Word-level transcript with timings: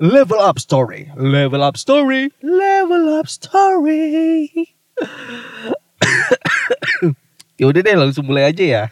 Level 0.00 0.40
Up 0.40 0.56
Story, 0.56 1.12
Level 1.12 1.60
Up 1.60 1.76
Story, 1.76 2.32
Level 2.40 3.20
Up 3.20 3.28
Story. 3.28 4.48
ya 7.60 7.64
udah 7.68 7.84
deh 7.84 7.96
langsung 8.00 8.24
mulai 8.24 8.48
aja 8.48 8.64
ya. 8.64 8.84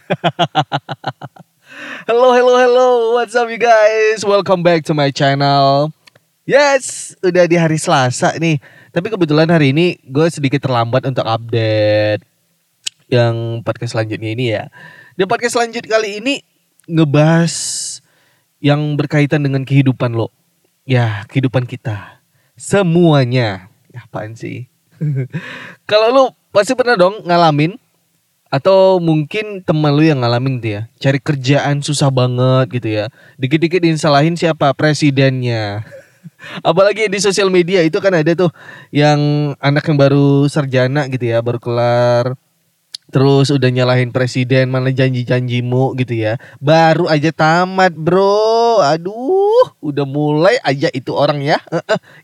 hello, 2.05 2.29
hello, 2.29 2.61
hello. 2.61 2.89
What's 3.17 3.33
up 3.33 3.49
you 3.49 3.57
guys? 3.57 4.21
Welcome 4.21 4.61
back 4.61 4.85
to 4.85 4.93
my 4.93 5.09
channel. 5.09 5.89
Yes, 6.45 7.17
udah 7.25 7.49
di 7.49 7.57
hari 7.57 7.81
Selasa 7.81 8.37
nih. 8.37 8.61
Tapi 8.93 9.09
kebetulan 9.09 9.49
hari 9.49 9.73
ini 9.73 9.97
gue 10.05 10.29
sedikit 10.29 10.61
terlambat 10.61 11.09
untuk 11.09 11.25
update 11.25 12.21
yang 13.09 13.65
podcast 13.65 13.97
selanjutnya 13.97 14.29
ini 14.29 14.45
ya. 14.53 14.69
Di 15.17 15.25
podcast 15.25 15.57
selanjut 15.57 15.89
kali 15.89 16.21
ini 16.21 16.45
ngebahas 16.85 17.57
yang 18.61 18.93
berkaitan 18.93 19.41
dengan 19.41 19.65
kehidupan 19.65 20.13
lo 20.13 20.37
ya 20.89 21.21
kehidupan 21.29 21.69
kita. 21.69 22.17
Semuanya. 22.57 23.69
Ya, 23.93 24.09
apaan 24.09 24.33
sih? 24.33 24.65
Kalau 25.89 26.07
lu 26.09 26.23
pasti 26.49 26.73
pernah 26.73 26.97
dong 26.97 27.21
ngalamin 27.21 27.77
atau 28.49 28.97
mungkin 28.97 29.61
teman 29.61 29.93
lu 29.93 30.01
yang 30.01 30.25
ngalamin 30.25 30.57
gitu 30.57 30.81
ya 30.81 30.81
cari 30.97 31.21
kerjaan 31.21 31.85
susah 31.85 32.09
banget 32.09 32.81
gitu 32.81 32.89
ya. 32.89 33.05
Dikit-dikit 33.37 33.85
disalahin 33.85 34.33
siapa? 34.33 34.73
Presidennya. 34.73 35.85
Apalagi 36.67 37.07
di 37.07 37.21
sosial 37.21 37.53
media 37.53 37.85
itu 37.85 38.01
kan 38.01 38.11
ada 38.11 38.33
tuh 38.33 38.49
yang 38.89 39.53
anak 39.61 39.85
yang 39.85 39.95
baru 40.01 40.49
sarjana 40.49 41.05
gitu 41.07 41.29
ya 41.29 41.45
baru 41.45 41.61
kelar. 41.61 42.33
Terus 43.09 43.49
udah 43.49 43.69
nyalahin 43.73 44.13
presiden 44.13 44.69
mana 44.69 44.93
janji-janjimu 44.93 45.97
gitu 45.97 46.13
ya. 46.17 46.37
Baru 46.61 47.09
aja 47.09 47.33
tamat 47.33 47.93
bro. 47.93 48.58
Aduh 48.81 49.75
udah 49.83 50.05
mulai 50.07 50.57
aja 50.63 50.89
itu 50.91 51.11
orang 51.15 51.43
ya. 51.43 51.59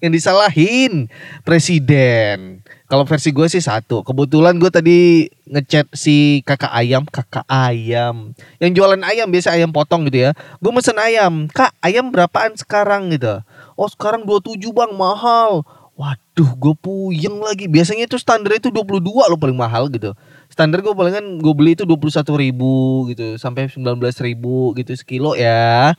yang 0.04 0.12
disalahin 0.12 1.12
presiden. 1.44 2.64
Kalau 2.86 3.04
versi 3.04 3.34
gue 3.34 3.50
sih 3.50 3.64
satu. 3.64 4.06
Kebetulan 4.06 4.62
gue 4.62 4.70
tadi 4.70 5.00
ngechat 5.50 5.90
si 5.96 6.46
kakak 6.46 6.70
ayam. 6.70 7.04
Kakak 7.10 7.46
ayam. 7.50 8.38
Yang 8.62 8.72
jualan 8.78 9.02
ayam 9.02 9.28
biasa 9.30 9.58
ayam 9.58 9.74
potong 9.74 10.06
gitu 10.08 10.30
ya. 10.30 10.32
Gue 10.62 10.72
mesen 10.72 10.96
ayam. 11.02 11.50
Kak 11.50 11.74
ayam 11.82 12.14
berapaan 12.14 12.54
sekarang 12.54 13.10
gitu. 13.12 13.42
Oh 13.76 13.90
sekarang 13.90 14.24
27 14.24 14.62
bang 14.70 14.94
mahal. 14.94 15.66
Waduh 15.98 16.52
gue 16.56 16.76
puyeng 16.78 17.42
lagi. 17.42 17.66
Biasanya 17.66 18.06
itu 18.06 18.22
standar 18.22 18.54
itu 18.54 18.70
22 18.70 19.02
loh 19.02 19.40
paling 19.40 19.58
mahal 19.58 19.90
gitu 19.90 20.14
standar 20.56 20.80
gue 20.80 20.94
palingan 20.94 21.42
gue 21.42 21.54
beli 21.58 21.76
itu 21.76 21.84
dua 21.84 21.98
puluh 22.00 22.14
satu 22.14 22.38
ribu 22.38 23.04
gitu 23.12 23.36
sampai 23.36 23.68
sembilan 23.68 23.98
belas 24.00 24.16
ribu 24.22 24.72
gitu 24.78 24.94
sekilo 24.96 25.34
ya 25.36 25.92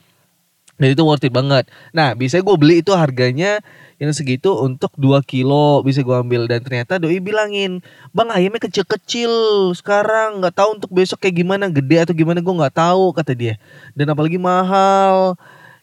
dan 0.77 0.87
itu 0.93 1.01
worth 1.01 1.25
it 1.25 1.33
banget. 1.33 1.65
Nah 1.91 2.13
bisa 2.13 2.37
gue 2.37 2.55
beli 2.57 2.85
itu 2.85 2.93
harganya 2.93 3.61
yang 3.97 4.13
segitu 4.13 4.53
untuk 4.61 4.93
2 4.93 5.25
kilo 5.25 5.81
bisa 5.81 6.05
gue 6.05 6.13
ambil. 6.13 6.45
Dan 6.45 6.61
ternyata 6.61 7.01
doi 7.01 7.17
bilangin 7.17 7.81
bang 8.13 8.29
ayamnya 8.29 8.61
kecil-kecil. 8.69 9.33
Sekarang 9.73 10.41
nggak 10.41 10.53
tahu 10.53 10.77
untuk 10.77 10.93
besok 10.93 11.25
kayak 11.25 11.41
gimana 11.41 11.65
gede 11.67 12.05
atau 12.05 12.13
gimana 12.13 12.39
gue 12.39 12.53
nggak 12.53 12.77
tahu 12.77 13.11
kata 13.17 13.33
dia. 13.33 13.57
Dan 13.97 14.13
apalagi 14.13 14.37
mahal. 14.37 15.33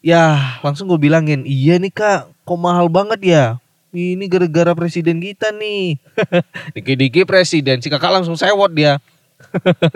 Ya 0.04 0.58
langsung 0.62 0.86
gue 0.86 0.98
bilangin 0.98 1.42
iya 1.42 1.76
nih 1.76 1.90
kak. 1.90 2.30
Kok 2.46 2.58
mahal 2.60 2.86
banget 2.86 3.20
ya? 3.24 3.44
Ini 3.94 4.26
gara-gara 4.26 4.74
presiden 4.74 5.22
kita 5.22 5.54
nih. 5.54 6.02
Dikit-dikit 6.74 7.30
presiden, 7.30 7.78
si 7.78 7.86
kakak 7.86 8.10
langsung 8.10 8.34
sewot 8.34 8.74
dia. 8.74 8.98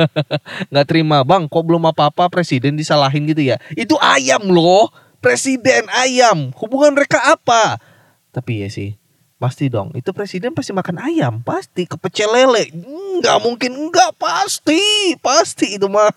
Nggak 0.70 0.86
terima, 0.86 1.22
bang 1.22 1.46
kok 1.46 1.64
belum 1.64 1.88
apa-apa 1.90 2.28
presiden 2.30 2.74
disalahin 2.78 3.26
gitu 3.28 3.42
ya. 3.42 3.56
Itu 3.74 3.96
ayam 3.98 4.48
loh, 4.48 4.92
presiden 5.18 5.86
ayam. 5.92 6.50
Hubungan 6.56 6.94
mereka 6.94 7.20
apa? 7.34 7.78
Tapi 8.32 8.64
ya 8.64 8.68
sih, 8.70 8.94
pasti 9.38 9.70
dong. 9.70 9.94
Itu 9.94 10.10
presiden 10.10 10.52
pasti 10.52 10.74
makan 10.74 10.98
ayam, 10.98 11.40
pasti 11.42 11.86
kepecel 11.86 12.30
lele. 12.34 12.70
Nggak 13.22 13.38
mungkin, 13.42 13.72
nggak 13.90 14.18
pasti, 14.18 15.14
pasti 15.22 15.78
itu 15.78 15.86
mah. 15.86 16.10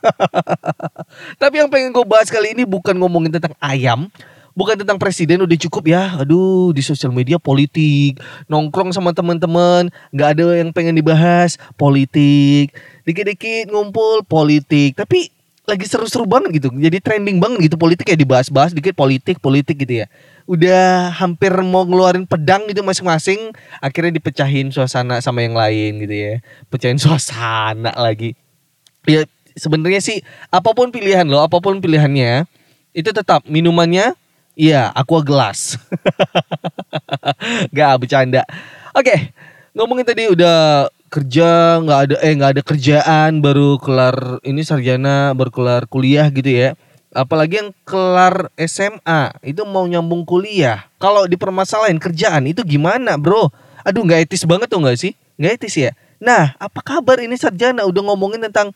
Tapi 1.41 1.61
yang 1.61 1.69
pengen 1.69 1.93
gue 1.93 2.05
bahas 2.05 2.29
kali 2.29 2.53
ini 2.57 2.65
bukan 2.65 2.97
ngomongin 2.97 3.33
tentang 3.37 3.55
ayam, 3.61 4.09
bukan 4.53 4.79
tentang 4.79 4.97
presiden 4.99 5.43
udah 5.43 5.57
cukup 5.67 5.83
ya. 5.91 6.19
Aduh, 6.21 6.71
di 6.75 6.83
sosial 6.83 7.11
media 7.11 7.37
politik, 7.39 8.19
nongkrong 8.47 8.91
sama 8.95 9.11
teman-teman, 9.15 9.91
nggak 10.11 10.29
ada 10.37 10.45
yang 10.59 10.69
pengen 10.71 10.95
dibahas 10.97 11.55
politik. 11.75 12.75
Dikit-dikit 13.07 13.71
ngumpul 13.71 14.23
politik, 14.27 14.95
tapi 14.99 15.31
lagi 15.69 15.85
seru-seru 15.85 16.25
banget 16.25 16.59
gitu. 16.61 16.67
Jadi 16.73 16.97
trending 16.99 17.37
banget 17.37 17.71
gitu 17.71 17.77
politik 17.77 18.09
ya 18.09 18.17
dibahas-bahas 18.17 18.75
dikit 18.75 18.97
politik, 18.97 19.39
politik 19.39 19.79
gitu 19.79 20.03
ya. 20.03 20.07
Udah 20.49 21.13
hampir 21.15 21.53
mau 21.63 21.85
ngeluarin 21.85 22.27
pedang 22.27 22.65
gitu 22.67 22.81
masing-masing, 22.83 23.53
akhirnya 23.79 24.11
dipecahin 24.11 24.73
suasana 24.73 25.21
sama 25.23 25.45
yang 25.45 25.55
lain 25.55 26.01
gitu 26.03 26.11
ya. 26.11 26.33
Pecahin 26.67 26.99
suasana 26.99 27.93
lagi. 27.95 28.35
Ya 29.07 29.23
sebenarnya 29.55 30.01
sih 30.03 30.25
apa 30.49 30.75
pun 30.75 30.89
pilihan 30.89 31.23
lo, 31.29 31.39
apa 31.39 31.61
pun 31.63 31.79
pilihannya, 31.79 32.49
itu 32.91 33.09
tetap 33.15 33.45
minumannya 33.47 34.17
Iya, 34.55 34.91
aqua 34.91 35.23
gelas. 35.23 35.79
Gak 37.75 37.93
bercanda. 38.03 38.43
Oke, 38.91 39.31
ngomongin 39.71 40.03
tadi 40.03 40.27
udah 40.27 40.91
kerja 41.11 41.75
nggak 41.83 41.99
ada 42.07 42.15
eh 42.23 42.31
nggak 42.39 42.51
ada 42.55 42.63
kerjaan 42.63 43.43
baru 43.43 43.75
kelar 43.83 44.39
ini 44.47 44.63
sarjana 44.63 45.35
baru 45.35 45.51
kelar 45.51 45.83
kuliah 45.87 46.27
gitu 46.31 46.47
ya. 46.47 46.75
Apalagi 47.11 47.59
yang 47.59 47.71
kelar 47.83 48.47
SMA 48.55 49.35
itu 49.43 49.67
mau 49.67 49.83
nyambung 49.83 50.23
kuliah. 50.23 50.87
Kalau 50.99 51.27
dipermasalahin 51.27 51.99
kerjaan 51.99 52.47
itu 52.47 52.63
gimana 52.63 53.19
bro? 53.19 53.51
Aduh 53.83 54.07
nggak 54.07 54.31
etis 54.31 54.47
banget 54.47 54.71
tuh 54.71 54.79
nggak 54.79 54.95
sih? 54.99 55.11
Nggak 55.35 55.51
etis 55.59 55.75
ya? 55.75 55.91
Nah 56.23 56.55
apa 56.55 56.79
kabar 56.79 57.19
ini 57.19 57.35
sarjana? 57.35 57.83
Udah 57.83 58.07
ngomongin 58.07 58.39
tentang 58.47 58.71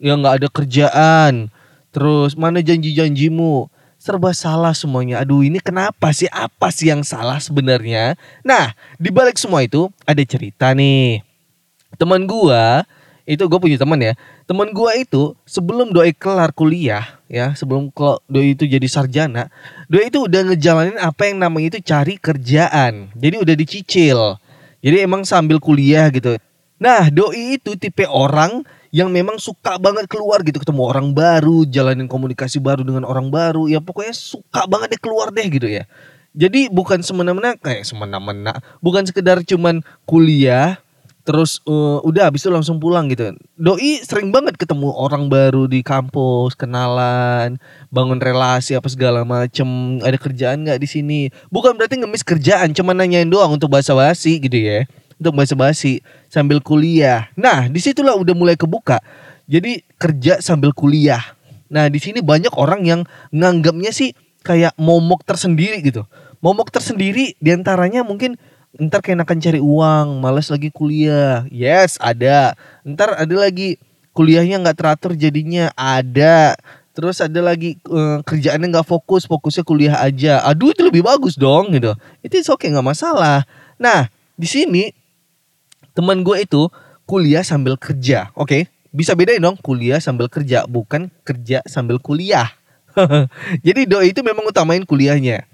ya 0.00 0.16
nggak 0.16 0.34
ada 0.40 0.48
kerjaan. 0.48 1.52
Terus 1.92 2.32
mana 2.40 2.64
janji-janjimu 2.64 3.68
serba 4.04 4.36
salah 4.36 4.76
semuanya. 4.76 5.24
Aduh 5.24 5.40
ini 5.40 5.56
kenapa 5.64 6.12
sih? 6.12 6.28
Apa 6.28 6.68
sih 6.68 6.92
yang 6.92 7.00
salah 7.00 7.40
sebenarnya? 7.40 8.20
Nah 8.44 8.76
di 9.00 9.08
balik 9.08 9.40
semua 9.40 9.64
itu 9.64 9.88
ada 10.04 10.20
cerita 10.28 10.76
nih. 10.76 11.24
Teman 11.96 12.28
gua 12.28 12.84
itu 13.24 13.40
gue 13.40 13.56
punya 13.56 13.80
teman 13.80 13.96
ya. 13.96 14.12
Teman 14.44 14.76
gua 14.76 14.92
itu 14.92 15.32
sebelum 15.48 15.96
doi 15.96 16.12
kelar 16.12 16.52
kuliah 16.52 17.16
ya, 17.32 17.56
sebelum 17.56 17.88
doi 18.28 18.52
itu 18.52 18.68
jadi 18.68 18.84
sarjana, 18.84 19.48
doi 19.88 20.12
itu 20.12 20.28
udah 20.28 20.52
ngejalanin 20.52 21.00
apa 21.00 21.32
yang 21.32 21.40
namanya 21.40 21.72
itu 21.72 21.80
cari 21.80 22.20
kerjaan. 22.20 23.08
Jadi 23.16 23.36
udah 23.40 23.54
dicicil. 23.56 24.18
Jadi 24.84 24.96
emang 25.00 25.24
sambil 25.24 25.56
kuliah 25.64 26.12
gitu. 26.12 26.36
Nah, 26.76 27.08
doi 27.08 27.56
itu 27.56 27.72
tipe 27.80 28.04
orang 28.04 28.68
yang 28.94 29.10
memang 29.10 29.42
suka 29.42 29.74
banget 29.74 30.06
keluar 30.06 30.46
gitu 30.46 30.62
ketemu 30.62 30.86
orang 30.86 31.10
baru, 31.10 31.66
jalanin 31.66 32.06
komunikasi 32.06 32.62
baru 32.62 32.86
dengan 32.86 33.02
orang 33.02 33.26
baru, 33.26 33.66
ya 33.66 33.82
pokoknya 33.82 34.14
suka 34.14 34.70
banget 34.70 34.94
deh 34.94 35.02
keluar 35.02 35.34
deh 35.34 35.42
gitu 35.50 35.66
ya. 35.66 35.82
Jadi 36.30 36.70
bukan 36.70 37.02
semena-mena 37.02 37.58
kayak 37.58 37.82
semena-mena, 37.82 38.54
bukan 38.78 39.02
sekedar 39.02 39.42
cuman 39.42 39.82
kuliah 40.06 40.78
terus 41.24 41.58
uh, 41.64 42.04
udah 42.04 42.30
habis 42.30 42.46
itu 42.46 42.54
langsung 42.54 42.78
pulang 42.78 43.10
gitu. 43.10 43.34
Doi 43.58 43.98
sering 44.06 44.30
banget 44.30 44.54
ketemu 44.54 44.94
orang 44.94 45.26
baru 45.26 45.66
di 45.66 45.82
kampus, 45.82 46.54
kenalan, 46.54 47.58
bangun 47.90 48.22
relasi 48.22 48.78
apa 48.78 48.86
segala 48.86 49.26
macem. 49.26 49.98
Ada 50.06 50.22
kerjaan 50.22 50.70
nggak 50.70 50.78
di 50.78 50.86
sini? 50.86 51.20
Bukan 51.50 51.74
berarti 51.74 51.98
ngemis 51.98 52.22
kerjaan, 52.22 52.70
cuma 52.70 52.94
nanyain 52.94 53.26
doang 53.26 53.58
untuk 53.58 53.74
bahasa 53.74 53.90
basi 53.90 54.38
gitu 54.38 54.54
ya 54.54 54.86
untuk 55.24 55.40
basa-basi 55.40 56.04
sambil 56.28 56.60
kuliah. 56.60 57.32
Nah, 57.32 57.72
di 57.72 57.80
situlah 57.80 58.12
udah 58.12 58.36
mulai 58.36 58.60
kebuka. 58.60 59.00
Jadi 59.48 59.80
kerja 59.96 60.44
sambil 60.44 60.76
kuliah. 60.76 61.24
Nah, 61.72 61.88
di 61.88 61.96
sini 61.96 62.20
banyak 62.20 62.52
orang 62.60 62.84
yang 62.84 63.00
nganggapnya 63.32 63.88
sih 63.90 64.12
kayak 64.44 64.76
momok 64.76 65.24
tersendiri 65.24 65.80
gitu. 65.80 66.04
Momok 66.44 66.68
tersendiri 66.68 67.32
di 67.40 67.50
antaranya 67.56 68.04
mungkin 68.04 68.36
ntar 68.76 69.00
kayak 69.00 69.24
akan 69.24 69.38
cari 69.40 69.60
uang, 69.64 70.20
males 70.20 70.52
lagi 70.52 70.68
kuliah. 70.68 71.48
Yes, 71.48 71.96
ada. 71.96 72.52
Ntar 72.84 73.16
ada 73.16 73.34
lagi 73.34 73.80
kuliahnya 74.12 74.60
nggak 74.60 74.76
teratur 74.76 75.16
jadinya 75.16 75.72
ada. 75.72 76.54
Terus 76.94 77.18
ada 77.18 77.42
lagi 77.42 77.74
uh, 77.90 78.22
kerjaannya 78.22 78.70
nggak 78.70 78.86
fokus, 78.86 79.26
fokusnya 79.26 79.66
kuliah 79.66 79.98
aja. 79.98 80.46
Aduh 80.46 80.70
itu 80.70 80.86
lebih 80.86 81.02
bagus 81.02 81.34
dong 81.34 81.74
gitu. 81.74 81.90
Itu 82.22 82.38
oke 82.46 82.62
okay 82.62 82.68
nggak 82.70 82.86
masalah. 82.86 83.42
Nah 83.82 84.06
di 84.38 84.46
sini 84.46 84.94
teman 85.94 86.26
gue 86.26 86.42
itu 86.42 86.68
kuliah 87.06 87.46
sambil 87.46 87.78
kerja. 87.78 88.34
Oke, 88.34 88.44
okay? 88.44 88.62
bisa 88.94 89.14
bedain 89.14 89.40
dong 89.40 89.58
kuliah 89.58 90.02
sambil 90.02 90.26
kerja, 90.26 90.66
bukan 90.66 91.08
kerja 91.22 91.62
sambil 91.64 92.02
kuliah. 92.02 92.50
Jadi 93.66 93.86
doi 93.90 94.14
itu 94.14 94.22
memang 94.22 94.46
utamain 94.46 94.82
kuliahnya. 94.82 95.46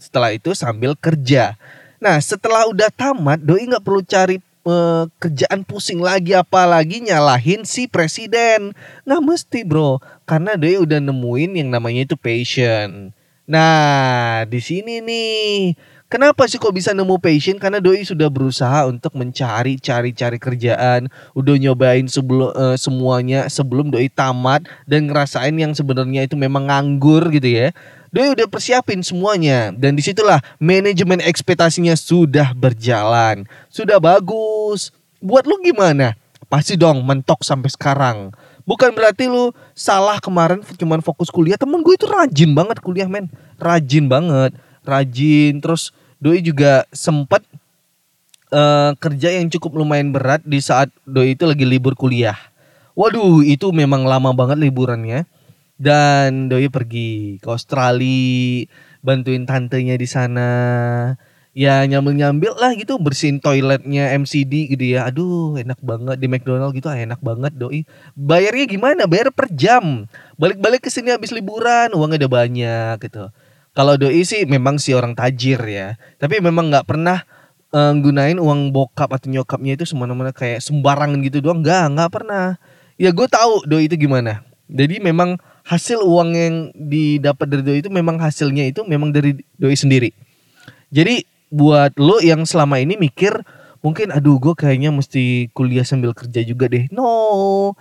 Setelah 0.00 0.32
itu 0.32 0.56
sambil 0.56 0.96
kerja. 0.96 1.54
Nah, 2.00 2.18
setelah 2.18 2.66
udah 2.66 2.90
tamat, 2.90 3.38
doi 3.38 3.68
nggak 3.68 3.84
perlu 3.84 4.02
cari 4.02 4.40
uh, 4.66 5.06
kerjaan 5.20 5.62
pusing 5.62 6.02
lagi 6.02 6.34
apalagi 6.34 7.04
nyalahin 7.04 7.62
si 7.62 7.86
presiden. 7.86 8.74
Nggak 9.06 9.22
mesti, 9.22 9.60
Bro. 9.62 10.02
Karena 10.26 10.58
doi 10.58 10.80
udah 10.80 10.98
nemuin 10.98 11.60
yang 11.60 11.68
namanya 11.70 12.08
itu 12.08 12.16
passion. 12.18 13.14
Nah, 13.46 14.42
di 14.50 14.58
sini 14.58 14.98
nih 14.98 15.78
Kenapa 16.06 16.46
sih 16.46 16.62
kok 16.62 16.70
bisa 16.70 16.94
nemu 16.94 17.18
passion? 17.18 17.58
Karena 17.58 17.82
doi 17.82 18.06
sudah 18.06 18.30
berusaha 18.30 18.86
untuk 18.86 19.18
mencari 19.18 19.74
cari-cari 19.74 20.38
kerjaan, 20.38 21.10
udah 21.34 21.58
nyobain 21.58 22.06
sebelum 22.06 22.54
uh, 22.54 22.78
semuanya 22.78 23.50
sebelum 23.50 23.90
doi 23.90 24.06
tamat 24.06 24.70
dan 24.86 25.10
ngerasain 25.10 25.50
yang 25.58 25.74
sebenarnya 25.74 26.30
itu 26.30 26.38
memang 26.38 26.70
nganggur 26.70 27.26
gitu 27.34 27.50
ya. 27.50 27.74
Doi 28.14 28.38
udah 28.38 28.46
persiapin 28.46 29.02
semuanya 29.02 29.74
dan 29.74 29.98
di 29.98 30.02
situlah 30.06 30.38
manajemen 30.62 31.18
ekspektasinya 31.18 31.98
sudah 31.98 32.54
berjalan, 32.54 33.42
sudah 33.66 33.98
bagus. 33.98 34.94
Buat 35.18 35.50
lu 35.50 35.58
gimana? 35.58 36.14
Pasti 36.46 36.78
dong 36.78 37.02
mentok 37.02 37.42
sampai 37.42 37.66
sekarang. 37.66 38.30
Bukan 38.62 38.94
berarti 38.94 39.26
lu 39.26 39.50
salah 39.74 40.22
kemarin 40.22 40.62
cuman 40.62 41.02
fokus 41.02 41.34
kuliah. 41.34 41.58
Temen 41.58 41.82
gue 41.82 41.98
itu 41.98 42.06
rajin 42.06 42.54
banget 42.54 42.78
kuliah 42.78 43.10
men, 43.10 43.26
rajin 43.58 44.06
banget 44.06 44.54
rajin. 44.86 45.58
Terus 45.58 45.90
doi 46.22 46.40
juga 46.40 46.86
sempat 46.94 47.42
uh, 48.50 48.92
kerja 48.98 49.36
yang 49.36 49.50
cukup 49.50 49.76
lumayan 49.76 50.10
berat 50.14 50.42
di 50.44 50.58
saat 50.62 50.92
doi 51.06 51.34
itu 51.34 51.44
lagi 51.46 51.66
libur 51.66 51.98
kuliah. 51.98 52.36
Waduh 52.96 53.44
itu 53.44 53.68
memang 53.74 54.08
lama 54.08 54.32
banget 54.32 54.56
liburannya. 54.60 55.28
Dan 55.76 56.48
doi 56.48 56.72
pergi 56.72 57.36
ke 57.36 57.48
Australia 57.52 58.64
bantuin 59.04 59.44
tantenya 59.44 60.00
di 60.00 60.08
sana. 60.08 60.48
Ya 61.56 61.80
nyambil 61.88 62.12
nyambil 62.12 62.52
lah 62.60 62.76
gitu 62.76 63.00
bersihin 63.00 63.40
toiletnya 63.40 64.12
MCD 64.16 64.72
gitu 64.72 64.84
ya. 64.96 65.08
Aduh 65.08 65.56
enak 65.60 65.80
banget 65.84 66.16
di 66.20 66.28
McDonald 66.28 66.72
gitu 66.72 66.88
ah, 66.88 66.96
enak 66.96 67.20
banget 67.20 67.52
doi. 67.56 67.84
Bayarnya 68.16 68.64
gimana? 68.68 69.04
Bayar 69.04 69.28
per 69.32 69.52
jam. 69.52 70.08
Balik 70.40 70.60
balik 70.60 70.84
ke 70.84 70.92
sini 70.92 71.12
habis 71.12 71.32
liburan 71.32 71.92
uangnya 71.92 72.24
udah 72.24 72.32
banyak 72.32 72.96
gitu 73.04 73.28
kalau 73.76 74.00
doi 74.00 74.24
sih 74.24 74.48
memang 74.48 74.80
si 74.80 74.96
orang 74.96 75.12
tajir 75.12 75.60
ya, 75.68 76.00
tapi 76.16 76.40
memang 76.40 76.72
nggak 76.72 76.88
pernah 76.88 77.28
uh, 77.76 77.92
gunain 77.92 78.40
uang 78.40 78.72
bokap 78.72 79.12
atau 79.12 79.28
nyokapnya 79.28 79.76
itu 79.76 79.84
semena-mena 79.84 80.32
kayak 80.32 80.64
sembarangan 80.64 81.20
gitu 81.20 81.44
doang. 81.44 81.60
Nggak, 81.60 81.84
nggak 81.92 82.10
pernah. 82.10 82.56
Ya 82.96 83.12
gue 83.12 83.28
tahu 83.28 83.68
doi 83.68 83.84
itu 83.84 84.00
gimana. 84.00 84.40
Jadi 84.72 84.96
memang 85.04 85.36
hasil 85.68 86.00
uang 86.00 86.30
yang 86.32 86.54
didapat 86.72 87.46
dari 87.52 87.62
doi 87.62 87.78
itu 87.84 87.92
memang 87.92 88.16
hasilnya 88.16 88.64
itu 88.72 88.80
memang 88.88 89.12
dari 89.12 89.36
doi 89.60 89.76
sendiri. 89.76 90.16
Jadi 90.88 91.28
buat 91.52 91.92
lo 92.00 92.16
yang 92.24 92.48
selama 92.48 92.80
ini 92.80 92.96
mikir 92.96 93.44
mungkin 93.84 94.10
aduh 94.10 94.40
gue 94.40 94.56
kayaknya 94.56 94.90
mesti 94.90 95.52
kuliah 95.52 95.84
sambil 95.84 96.16
kerja 96.16 96.40
juga 96.48 96.72
deh. 96.72 96.88
No, 96.88 97.76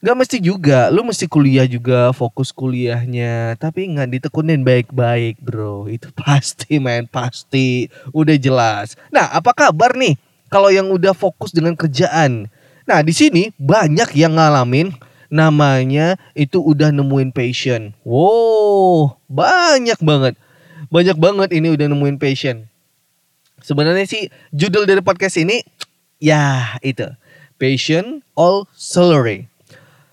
Gak 0.00 0.16
mesti 0.16 0.40
juga, 0.40 0.88
lu 0.88 1.04
mesti 1.04 1.28
kuliah 1.28 1.68
juga, 1.68 2.08
fokus 2.16 2.56
kuliahnya. 2.56 3.52
Tapi 3.60 3.84
nggak 3.84 4.08
ditekunin 4.16 4.64
baik-baik 4.64 5.36
bro, 5.44 5.92
itu 5.92 6.08
pasti 6.24 6.80
main 6.80 7.04
pasti, 7.04 7.92
udah 8.16 8.32
jelas. 8.40 8.96
Nah 9.12 9.28
apa 9.28 9.52
kabar 9.52 9.92
nih 9.92 10.16
kalau 10.48 10.72
yang 10.72 10.88
udah 10.88 11.12
fokus 11.12 11.52
dengan 11.52 11.76
kerjaan? 11.76 12.48
Nah 12.88 13.04
di 13.04 13.12
sini 13.12 13.52
banyak 13.60 14.16
yang 14.16 14.40
ngalamin 14.40 14.88
namanya 15.28 16.16
itu 16.32 16.64
udah 16.64 16.88
nemuin 16.88 17.28
passion. 17.36 17.92
Wow, 18.00 19.20
banyak 19.28 20.00
banget. 20.00 20.32
Banyak 20.88 21.20
banget 21.20 21.52
ini 21.52 21.76
udah 21.76 21.92
nemuin 21.92 22.16
passion. 22.16 22.64
Sebenarnya 23.60 24.08
sih 24.08 24.32
judul 24.48 24.88
dari 24.88 25.04
podcast 25.04 25.36
ini 25.36 25.60
ya 26.24 26.80
itu. 26.80 27.04
Passion 27.60 28.24
all 28.32 28.64
salary. 28.72 29.49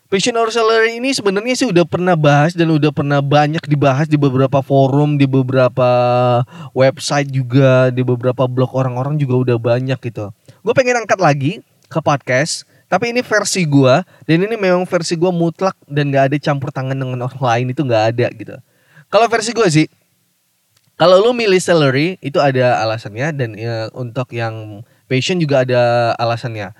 Passion 0.07 0.39
or 0.39 0.47
salary 0.55 1.03
ini 1.03 1.11
sebenarnya 1.11 1.51
sih 1.51 1.67
udah 1.67 1.83
pernah 1.83 2.15
bahas 2.15 2.55
dan 2.55 2.71
udah 2.71 2.95
pernah 2.95 3.19
banyak 3.19 3.59
dibahas 3.67 4.07
di 4.07 4.15
beberapa 4.15 4.63
forum, 4.63 5.19
di 5.19 5.27
beberapa 5.27 5.83
website 6.71 7.27
juga, 7.27 7.91
di 7.91 8.07
beberapa 8.07 8.47
blog 8.47 8.71
orang-orang 8.71 9.19
juga 9.19 9.43
udah 9.43 9.57
banyak 9.59 9.99
gitu. 9.99 10.31
Gue 10.63 10.71
pengen 10.71 11.03
angkat 11.03 11.19
lagi 11.19 11.59
ke 11.91 11.99
podcast, 11.99 12.63
tapi 12.87 13.11
ini 13.11 13.19
versi 13.19 13.67
gue 13.67 13.99
dan 14.23 14.37
ini 14.47 14.55
memang 14.55 14.87
versi 14.87 15.19
gue 15.19 15.27
mutlak 15.27 15.75
dan 15.91 16.07
gak 16.07 16.31
ada 16.31 16.37
campur 16.39 16.71
tangan 16.71 16.95
dengan 16.95 17.27
orang 17.27 17.43
lain 17.43 17.75
itu 17.75 17.83
gak 17.83 18.15
ada 18.15 18.31
gitu. 18.31 18.55
Kalau 19.11 19.27
versi 19.27 19.51
gue 19.51 19.67
sih, 19.67 19.91
kalau 20.95 21.19
lu 21.19 21.35
milih 21.35 21.59
salary 21.59 22.15
itu 22.23 22.39
ada 22.39 22.79
alasannya 22.79 23.27
dan 23.35 23.59
ya, 23.59 23.91
untuk 23.91 24.31
yang 24.31 24.87
passion 25.11 25.35
juga 25.35 25.67
ada 25.67 26.15
alasannya 26.15 26.71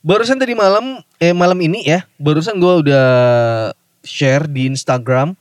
barusan 0.00 0.40
tadi 0.40 0.56
malam 0.56 1.04
eh 1.20 1.32
malam 1.36 1.56
ini 1.60 1.84
ya 1.84 2.04
barusan 2.16 2.56
gue 2.60 2.88
udah 2.88 3.08
share 4.04 4.48
di 4.48 4.68
Instagram. 4.68 5.36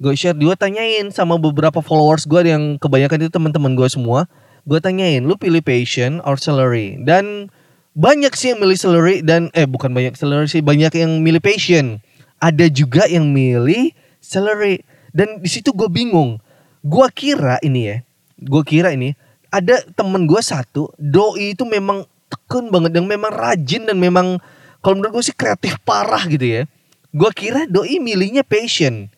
Gue 0.00 0.16
share 0.16 0.36
gue 0.36 0.56
tanyain 0.56 1.12
sama 1.12 1.36
beberapa 1.36 1.84
followers 1.84 2.24
gue 2.24 2.40
yang 2.46 2.80
kebanyakan 2.80 3.28
itu 3.28 3.32
teman-teman 3.32 3.76
gue 3.76 3.88
semua. 3.88 4.24
Gue 4.64 4.80
tanyain 4.80 5.20
lu 5.20 5.36
pilih 5.36 5.60
passion 5.60 6.24
or 6.24 6.40
salary? 6.40 6.96
Dan 7.04 7.52
banyak 7.92 8.32
sih 8.32 8.54
yang 8.56 8.64
milih 8.64 8.78
salary 8.80 9.20
dan 9.20 9.52
eh 9.52 9.68
bukan 9.68 9.92
banyak 9.92 10.16
salary 10.16 10.48
sih 10.48 10.64
banyak 10.64 10.94
yang 10.96 11.20
milih 11.20 11.42
passion. 11.44 12.00
Ada 12.40 12.72
juga 12.72 13.04
yang 13.06 13.28
milih 13.28 13.92
salary. 14.24 14.80
Dan 15.12 15.44
di 15.44 15.50
situ 15.52 15.76
gue 15.76 15.90
bingung. 15.92 16.40
Gue 16.80 17.06
kira 17.12 17.60
ini 17.60 17.82
ya 17.92 17.98
gue 18.40 18.62
kira 18.64 18.96
ini 18.96 19.12
ada 19.52 19.82
temen 19.92 20.24
gue 20.24 20.40
satu 20.40 20.88
doi 20.96 21.52
itu 21.52 21.68
memang 21.68 22.08
tekun 22.30 22.70
banget 22.70 22.94
yang 22.94 23.10
memang 23.10 23.34
rajin 23.34 23.84
dan 23.84 23.98
memang 23.98 24.38
kalau 24.80 24.96
menurut 24.96 25.20
gue 25.20 25.24
sih 25.28 25.36
kreatif 25.36 25.76
parah 25.82 26.24
gitu 26.30 26.46
ya. 26.46 26.62
Gue 27.10 27.30
kira 27.34 27.66
doi 27.66 27.98
milihnya 27.98 28.46
passion. 28.46 29.10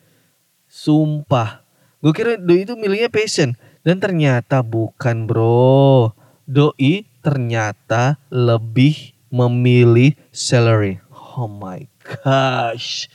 Sumpah. 0.67 1.63
Gue 2.01 2.11
kira 2.17 2.41
doi 2.41 2.65
itu 2.65 2.75
milihnya 2.75 3.13
passion. 3.13 3.55
Dan 3.85 4.01
ternyata 4.01 4.65
bukan 4.65 5.29
bro. 5.29 6.17
Doi 6.49 7.07
ternyata 7.23 8.19
lebih 8.33 9.15
memilih 9.31 10.19
salary. 10.35 10.99
Oh 11.37 11.47
my 11.47 11.87
gosh. 12.03 13.07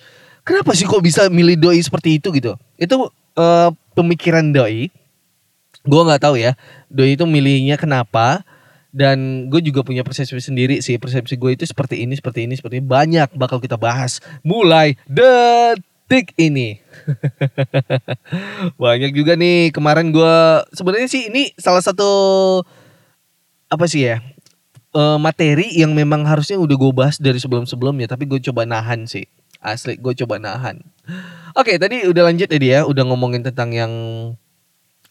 Kenapa 0.48 0.72
sih 0.72 0.88
kok 0.88 1.04
bisa 1.04 1.28
milih 1.28 1.60
doi 1.60 1.84
seperti 1.84 2.22
itu 2.22 2.32
gitu? 2.32 2.56
Itu 2.80 3.12
uh, 3.36 3.70
pemikiran 3.92 4.56
doi. 4.56 4.88
Gue 5.84 6.02
nggak 6.08 6.24
tahu 6.24 6.40
ya. 6.40 6.56
Doi 6.88 7.20
itu 7.20 7.28
milihnya 7.28 7.76
kenapa 7.76 8.48
dan 8.98 9.46
gue 9.54 9.62
juga 9.62 9.86
punya 9.86 10.02
persepsi 10.02 10.42
sendiri 10.42 10.82
sih. 10.82 10.98
Persepsi 10.98 11.38
gue 11.38 11.54
itu 11.54 11.70
seperti 11.70 12.02
ini 12.02 12.18
seperti 12.18 12.50
ini 12.50 12.58
seperti 12.58 12.82
ini. 12.82 12.86
Banyak 12.90 13.38
bakal 13.38 13.62
kita 13.62 13.78
bahas 13.78 14.18
mulai 14.42 14.98
detik 15.06 16.34
ini. 16.42 16.82
Banyak 18.82 19.14
juga 19.14 19.38
nih. 19.38 19.70
Kemarin 19.70 20.10
gue 20.10 20.36
sebenarnya 20.74 21.06
sih 21.06 21.30
ini 21.30 21.54
salah 21.62 21.86
satu 21.86 22.10
apa 23.70 23.86
sih 23.86 24.10
ya 24.10 24.18
uh, 24.98 25.20
materi 25.22 25.78
yang 25.78 25.94
memang 25.94 26.26
harusnya 26.26 26.58
udah 26.58 26.76
gue 26.80 26.92
bahas 26.96 27.22
dari 27.22 27.38
sebelum 27.38 27.70
sebelumnya 27.70 28.10
tapi 28.10 28.26
gue 28.26 28.42
coba 28.50 28.66
nahan 28.66 29.06
sih. 29.06 29.30
Asli 29.62 30.02
gue 30.02 30.14
coba 30.26 30.42
nahan. 30.42 30.82
Oke 31.54 31.78
tadi 31.78 32.10
udah 32.10 32.34
lanjut 32.34 32.50
ya 32.50 32.60
dia. 32.60 32.80
Udah 32.90 33.06
ngomongin 33.06 33.46
tentang 33.46 33.78
yang 33.78 33.94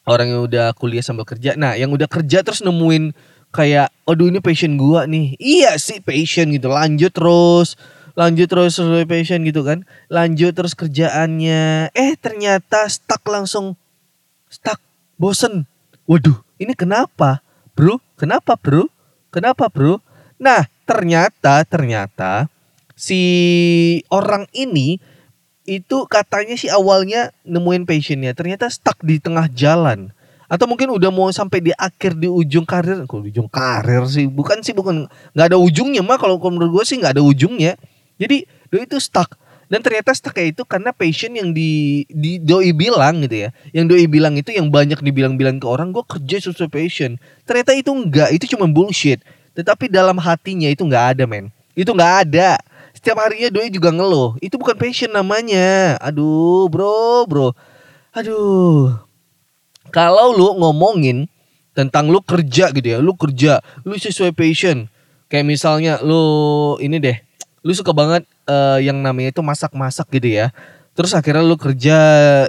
orang 0.06 0.26
yang 0.30 0.42
udah 0.42 0.74
kuliah 0.74 1.02
sambil 1.06 1.22
kerja. 1.22 1.54
Nah 1.54 1.78
yang 1.78 1.94
udah 1.94 2.10
kerja 2.10 2.42
terus 2.42 2.66
nemuin 2.66 3.14
kayak 3.56 3.88
aduh 4.04 4.28
ini 4.28 4.44
passion 4.44 4.76
gua 4.76 5.08
nih. 5.08 5.32
Iya 5.40 5.80
sih 5.80 6.04
passion 6.04 6.52
gitu. 6.52 6.68
Lanjut 6.68 7.16
terus 7.16 7.80
lanjut 8.16 8.48
terus 8.48 8.76
sesuai 8.76 9.08
passion 9.08 9.40
gitu 9.48 9.64
kan. 9.64 9.88
Lanjut 10.12 10.52
terus 10.52 10.76
kerjaannya. 10.76 11.90
Eh 11.96 12.12
ternyata 12.20 12.84
stuck 12.92 13.24
langsung. 13.24 13.72
Stuck 14.52 14.78
bosen. 15.16 15.64
Waduh 16.04 16.36
ini 16.60 16.76
kenapa 16.76 17.40
bro? 17.72 17.96
Kenapa 18.20 18.60
bro? 18.60 18.92
Kenapa 19.32 19.72
bro? 19.72 20.04
Nah 20.36 20.68
ternyata 20.84 21.64
ternyata 21.64 22.52
si 22.92 23.20
orang 24.12 24.46
ini 24.52 25.00
itu 25.66 26.06
katanya 26.06 26.54
sih 26.54 26.70
awalnya 26.70 27.34
nemuin 27.42 27.84
passionnya. 27.84 28.32
Ternyata 28.32 28.70
stuck 28.70 29.00
di 29.02 29.18
tengah 29.18 29.50
jalan 29.52 30.15
atau 30.46 30.66
mungkin 30.70 30.94
udah 30.94 31.10
mau 31.10 31.26
sampai 31.34 31.58
di 31.58 31.72
akhir 31.74 32.14
di 32.14 32.30
ujung 32.30 32.62
karir. 32.62 33.02
Kalau 33.06 33.22
di 33.22 33.34
ujung 33.34 33.50
karir 33.50 34.06
sih? 34.06 34.30
Bukan 34.30 34.62
sih 34.62 34.70
bukan. 34.72 35.10
Nggak 35.34 35.46
ada 35.54 35.58
ujungnya 35.58 36.02
mah. 36.06 36.18
Kalau 36.18 36.38
menurut 36.38 36.82
gue 36.82 36.84
sih 36.86 36.96
nggak 37.02 37.18
ada 37.18 37.22
ujungnya. 37.22 37.74
Jadi 38.16 38.46
doi 38.70 38.86
itu 38.86 38.98
stuck. 39.02 39.34
Dan 39.66 39.82
ternyata 39.82 40.14
stuck 40.14 40.38
itu 40.38 40.62
karena 40.62 40.94
passion 40.94 41.34
yang 41.34 41.50
di, 41.50 42.06
di 42.06 42.38
doi 42.38 42.70
bilang 42.70 43.26
gitu 43.26 43.46
ya. 43.46 43.50
Yang 43.74 43.84
doi 43.90 44.04
bilang 44.06 44.34
itu 44.38 44.54
yang 44.54 44.70
banyak 44.70 45.02
dibilang-bilang 45.02 45.58
ke 45.58 45.66
orang 45.66 45.90
gue 45.90 46.06
kerja 46.06 46.50
sesuai 46.50 46.70
passion. 46.70 47.18
Ternyata 47.42 47.74
itu 47.74 47.90
enggak 47.90 48.30
itu 48.30 48.54
cuma 48.54 48.70
bullshit. 48.70 49.18
Tetapi 49.58 49.90
dalam 49.90 50.22
hatinya 50.22 50.70
itu 50.70 50.86
nggak 50.86 51.18
ada 51.18 51.24
men. 51.26 51.50
Itu 51.74 51.90
nggak 51.90 52.30
ada. 52.30 52.62
Setiap 52.94 53.18
harinya 53.18 53.50
doi 53.50 53.66
juga 53.74 53.90
ngeluh. 53.90 54.38
Itu 54.38 54.54
bukan 54.62 54.78
passion 54.78 55.10
namanya. 55.10 55.98
Aduh 55.98 56.70
bro 56.70 57.26
bro. 57.26 57.50
Aduh 58.14 59.05
kalau 59.90 60.34
lu 60.34 60.48
ngomongin 60.58 61.28
tentang 61.76 62.08
lu 62.08 62.24
kerja 62.24 62.72
gitu 62.72 62.88
ya, 62.88 62.98
lu 62.98 63.12
kerja, 63.14 63.60
lu 63.84 63.94
sesuai 63.94 64.32
passion. 64.32 64.88
Kayak 65.28 65.46
misalnya 65.46 65.92
lu 66.00 66.76
ini 66.78 67.02
deh, 67.02 67.18
lu 67.60 67.72
suka 67.74 67.90
banget 67.92 68.24
uh, 68.46 68.78
yang 68.78 68.96
namanya 69.02 69.34
itu 69.34 69.42
masak-masak 69.42 70.06
gitu 70.14 70.30
ya. 70.30 70.54
Terus 70.96 71.12
akhirnya 71.12 71.44
lu 71.44 71.60
kerja 71.60 71.98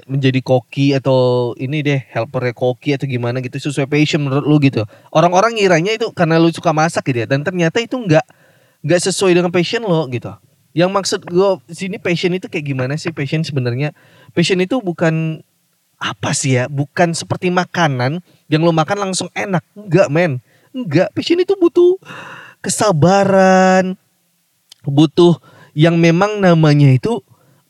menjadi 0.08 0.40
koki 0.40 0.96
atau 0.96 1.52
ini 1.60 1.84
deh 1.84 2.00
helper 2.16 2.56
koki 2.56 2.96
atau 2.96 3.04
gimana 3.04 3.44
gitu 3.44 3.60
sesuai 3.60 3.92
passion 3.92 4.24
menurut 4.24 4.48
lu 4.48 4.56
gitu. 4.64 4.88
Orang-orang 5.12 5.60
ngiranya 5.60 6.00
itu 6.00 6.08
karena 6.16 6.40
lu 6.40 6.48
suka 6.56 6.72
masak 6.72 7.12
gitu 7.12 7.26
ya 7.26 7.28
dan 7.28 7.44
ternyata 7.44 7.84
itu 7.84 8.00
enggak 8.00 8.24
enggak 8.80 9.04
sesuai 9.04 9.36
dengan 9.36 9.52
passion 9.52 9.84
lo 9.84 10.08
gitu. 10.08 10.32
Yang 10.72 10.92
maksud 10.96 11.20
gue 11.28 11.50
sini 11.76 12.00
passion 12.00 12.32
itu 12.40 12.48
kayak 12.48 12.72
gimana 12.72 12.96
sih 12.96 13.12
passion 13.12 13.44
sebenarnya? 13.44 13.92
Passion 14.32 14.64
itu 14.64 14.80
bukan 14.80 15.44
apa 15.98 16.34
sih 16.34 16.58
ya? 16.62 16.70
Bukan 16.70 17.14
seperti 17.18 17.50
makanan 17.50 18.22
yang 18.48 18.62
lo 18.62 18.72
makan 18.72 19.10
langsung 19.10 19.30
enak. 19.34 19.66
Enggak, 19.74 20.08
men. 20.14 20.40
Enggak, 20.74 21.10
passion 21.14 21.42
itu 21.42 21.58
butuh 21.58 21.98
kesabaran, 22.62 23.98
butuh 24.86 25.42
yang 25.78 25.98
memang 25.98 26.42
namanya 26.42 26.94
itu 26.94 27.22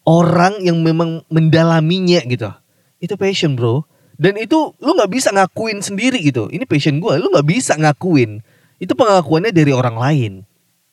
orang 0.08 0.60
yang 0.64 0.80
memang 0.84 1.24
mendalaminya 1.28 2.24
gitu. 2.28 2.52
Itu 3.00 3.20
passion 3.20 3.56
bro. 3.56 3.84
Dan 4.18 4.34
itu 4.42 4.74
lu 4.82 4.92
nggak 4.98 5.12
bisa 5.14 5.30
ngakuin 5.30 5.84
sendiri 5.84 6.18
gitu. 6.24 6.50
Ini 6.50 6.66
passion 6.66 6.98
gue, 6.98 7.14
lu 7.22 7.30
nggak 7.30 7.48
bisa 7.48 7.78
ngakuin. 7.78 8.42
Itu 8.82 8.98
pengakuannya 8.98 9.54
dari 9.54 9.70
orang 9.70 9.96
lain. 9.96 10.34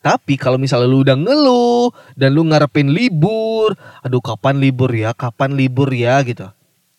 Tapi 0.04 0.36
kalau 0.36 0.60
misalnya 0.60 0.84
lu 0.84 1.00
udah 1.00 1.16
ngeluh 1.16 1.88
dan 2.12 2.36
lu 2.36 2.44
ngarepin 2.44 2.92
libur, 2.92 3.72
aduh 4.04 4.20
kapan 4.20 4.60
libur 4.60 4.92
ya, 4.92 5.16
kapan 5.16 5.56
libur 5.56 5.88
ya 5.88 6.20
gitu. 6.20 6.44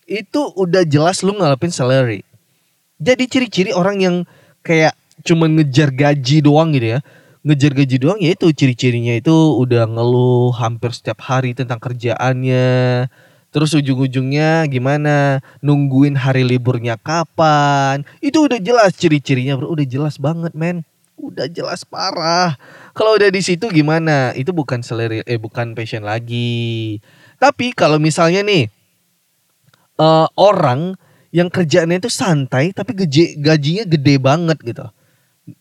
Itu 0.06 0.54
udah 0.54 0.86
jelas 0.86 1.26
lu 1.26 1.34
ngarepin 1.34 1.74
salary. 1.74 2.22
Jadi 3.02 3.28
ciri-ciri 3.28 3.72
orang 3.74 3.98
yang 4.00 4.16
kayak 4.62 4.96
cuman 5.26 5.58
ngejar 5.58 5.90
gaji 5.92 6.42
doang 6.46 6.72
gitu 6.76 6.98
ya 6.98 7.00
ngejar 7.46 7.72
gaji 7.78 7.96
doang 8.02 8.18
ya 8.18 8.34
itu 8.34 8.50
ciri-cirinya 8.50 9.14
itu 9.22 9.32
udah 9.32 9.86
ngeluh 9.86 10.50
hampir 10.58 10.90
setiap 10.90 11.22
hari 11.22 11.54
tentang 11.54 11.78
kerjaannya. 11.78 13.06
Terus 13.54 13.72
ujung-ujungnya 13.72 14.66
gimana? 14.68 15.40
Nungguin 15.64 16.18
hari 16.20 16.44
liburnya 16.44 17.00
kapan? 17.00 18.04
Itu 18.20 18.52
udah 18.52 18.60
jelas 18.60 18.98
ciri-cirinya, 19.00 19.56
Bro. 19.56 19.72
Udah 19.72 19.88
jelas 19.88 20.20
banget, 20.20 20.52
men. 20.52 20.84
Udah 21.16 21.48
jelas 21.48 21.88
parah. 21.88 22.60
Kalau 22.92 23.16
udah 23.16 23.32
di 23.32 23.40
situ 23.40 23.72
gimana? 23.72 24.36
Itu 24.36 24.52
bukan 24.52 24.84
selera 24.84 25.24
eh 25.24 25.40
bukan 25.40 25.72
passion 25.72 26.04
lagi. 26.04 27.00
Tapi 27.40 27.72
kalau 27.72 27.96
misalnya 27.96 28.44
nih 28.44 28.68
uh, 30.00 30.28
orang 30.36 30.96
yang 31.36 31.52
kerjaannya 31.52 32.00
itu 32.00 32.08
santai 32.08 32.72
tapi 32.72 32.96
gaji 32.96 33.36
gajinya 33.40 33.84
gede 33.84 34.16
banget 34.16 34.58
gitu. 34.64 34.86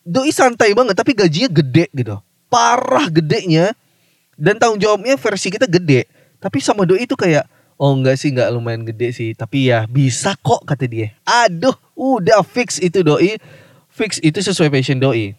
Doi 0.07 0.31
santai 0.31 0.71
banget 0.73 0.95
tapi 0.95 1.13
gajinya 1.19 1.51
gede 1.51 1.91
gitu. 1.91 2.17
Parah 2.47 3.11
gedenya. 3.11 3.75
Dan 4.35 4.59
tanggung 4.59 4.83
jawabnya 4.83 5.15
versi 5.15 5.51
kita 5.51 5.67
gede. 5.67 6.11
Tapi 6.43 6.59
sama 6.59 6.83
doi 6.83 7.07
itu 7.07 7.15
kayak 7.15 7.47
oh 7.79 7.95
enggak 7.95 8.19
sih 8.19 8.31
enggak 8.31 8.55
lumayan 8.55 8.87
gede 8.87 9.11
sih. 9.15 9.31
Tapi 9.35 9.71
ya 9.71 9.87
bisa 9.91 10.39
kok 10.39 10.63
kata 10.63 10.87
dia. 10.87 11.15
Aduh 11.27 11.75
udah 11.99 12.47
fix 12.47 12.79
itu 12.79 13.03
doi. 13.03 13.39
Fix 13.91 14.19
itu 14.23 14.39
sesuai 14.43 14.71
passion 14.71 15.03
doi. 15.03 15.35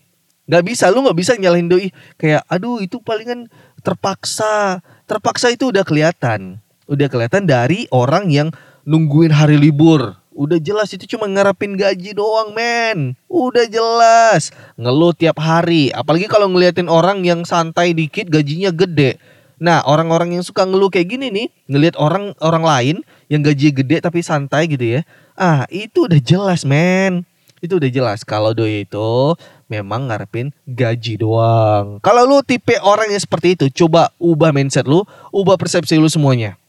Nggak 0.46 0.64
bisa 0.68 0.92
lu 0.92 1.04
nggak 1.04 1.18
bisa 1.18 1.32
nyalahin 1.40 1.72
doi. 1.72 1.90
Kayak 2.20 2.44
aduh 2.52 2.84
itu 2.84 3.00
palingan 3.00 3.48
terpaksa. 3.84 4.84
Terpaksa 5.08 5.52
itu 5.52 5.72
udah 5.72 5.88
kelihatan. 5.88 6.60
Udah 6.86 7.08
kelihatan 7.10 7.50
dari 7.50 7.90
orang 7.90 8.30
yang 8.30 8.54
nungguin 8.86 9.34
hari 9.34 9.58
libur. 9.58 10.16
Udah 10.36 10.60
jelas 10.62 10.94
itu 10.94 11.10
cuma 11.16 11.26
ngarepin 11.26 11.74
gaji 11.76 12.14
doang 12.14 12.54
men. 12.54 13.18
Udah 13.26 13.66
jelas. 13.66 14.54
Ngeluh 14.78 15.16
tiap 15.16 15.42
hari. 15.42 15.90
Apalagi 15.96 16.30
kalau 16.30 16.52
ngeliatin 16.52 16.92
orang 16.92 17.26
yang 17.26 17.44
santai 17.48 17.96
dikit 17.96 18.30
gajinya 18.30 18.70
gede. 18.70 19.18
Nah 19.58 19.82
orang-orang 19.88 20.36
yang 20.36 20.44
suka 20.44 20.68
ngeluh 20.68 20.92
kayak 20.92 21.16
gini 21.16 21.32
nih 21.32 21.48
Ngeliat 21.72 21.96
orang 21.96 22.36
orang 22.44 22.68
lain 22.68 22.96
yang 23.32 23.40
gaji 23.40 23.72
gede 23.72 24.04
tapi 24.04 24.20
santai 24.20 24.68
gitu 24.68 25.00
ya. 25.00 25.02
Ah 25.40 25.64
itu 25.72 26.06
udah 26.12 26.20
jelas 26.20 26.68
men. 26.68 27.24
Itu 27.64 27.80
udah 27.80 27.88
jelas. 27.88 28.28
Kalau 28.28 28.52
doi 28.52 28.84
itu 28.84 29.40
memang 29.72 30.12
ngarepin 30.12 30.52
gaji 30.68 31.16
doang. 31.16 32.04
Kalau 32.04 32.28
lu 32.28 32.44
tipe 32.44 32.76
orang 32.84 33.08
yang 33.08 33.24
seperti 33.24 33.56
itu 33.56 33.66
Coba 33.72 34.12
ubah 34.22 34.54
mindset 34.54 34.86
lu 34.86 35.08
Ubah 35.32 35.56
persepsi 35.58 35.96
lu 35.96 36.12
semuanya 36.12 36.60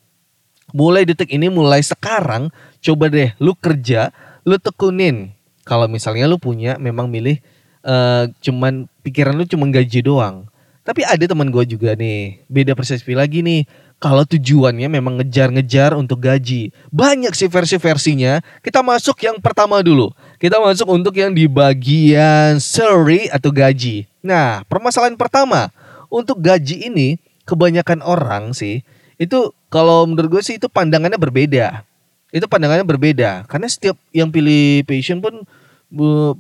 mulai 0.75 1.07
detik 1.07 1.31
ini 1.31 1.47
mulai 1.47 1.83
sekarang 1.85 2.51
coba 2.83 3.11
deh 3.11 3.31
lu 3.39 3.55
kerja 3.55 4.11
lu 4.47 4.59
tekunin. 4.59 5.35
Kalau 5.67 5.91
misalnya 5.91 6.31
lu 6.31 6.39
punya 6.39 6.79
memang 6.79 7.11
milih 7.11 7.43
uh, 7.83 8.31
cuman 8.39 8.87
pikiran 9.03 9.35
lu 9.35 9.47
cuma 9.47 9.67
gaji 9.71 10.03
doang. 10.03 10.47
Tapi 10.87 11.03
ada 11.03 11.27
teman 11.27 11.51
gue 11.51 11.67
juga 11.67 11.99
nih 11.99 12.47
beda 12.47 12.79
persepsi 12.79 13.19
lagi 13.19 13.43
nih. 13.43 13.67
Kalau 13.97 14.23
tujuannya 14.29 14.87
memang 14.93 15.19
ngejar-ngejar 15.19 15.97
untuk 15.97 16.21
gaji. 16.23 16.71
Banyak 16.93 17.33
sih 17.33 17.49
versi-versinya. 17.49 18.45
Kita 18.61 18.85
masuk 18.85 19.19
yang 19.25 19.41
pertama 19.43 19.83
dulu. 19.83 20.13
Kita 20.39 20.63
masuk 20.63 20.87
untuk 20.95 21.17
yang 21.17 21.33
di 21.35 21.49
bagian 21.51 22.63
salary 22.63 23.27
atau 23.33 23.51
gaji. 23.51 24.07
Nah 24.23 24.63
permasalahan 24.71 25.19
pertama. 25.19 25.75
Untuk 26.07 26.39
gaji 26.39 26.87
ini 26.87 27.19
kebanyakan 27.43 27.99
orang 28.07 28.55
sih 28.55 28.87
itu 29.17 29.53
kalau 29.73 30.05
menurut 30.05 30.39
gue 30.39 30.43
sih 30.45 30.57
itu 30.61 30.69
pandangannya 30.69 31.17
berbeda. 31.17 31.85
Itu 32.33 32.51
pandangannya 32.51 32.85
berbeda 32.85 33.49
karena 33.49 33.69
setiap 33.71 33.97
yang 34.13 34.29
pilih 34.29 34.85
passion 34.85 35.25
pun 35.25 35.47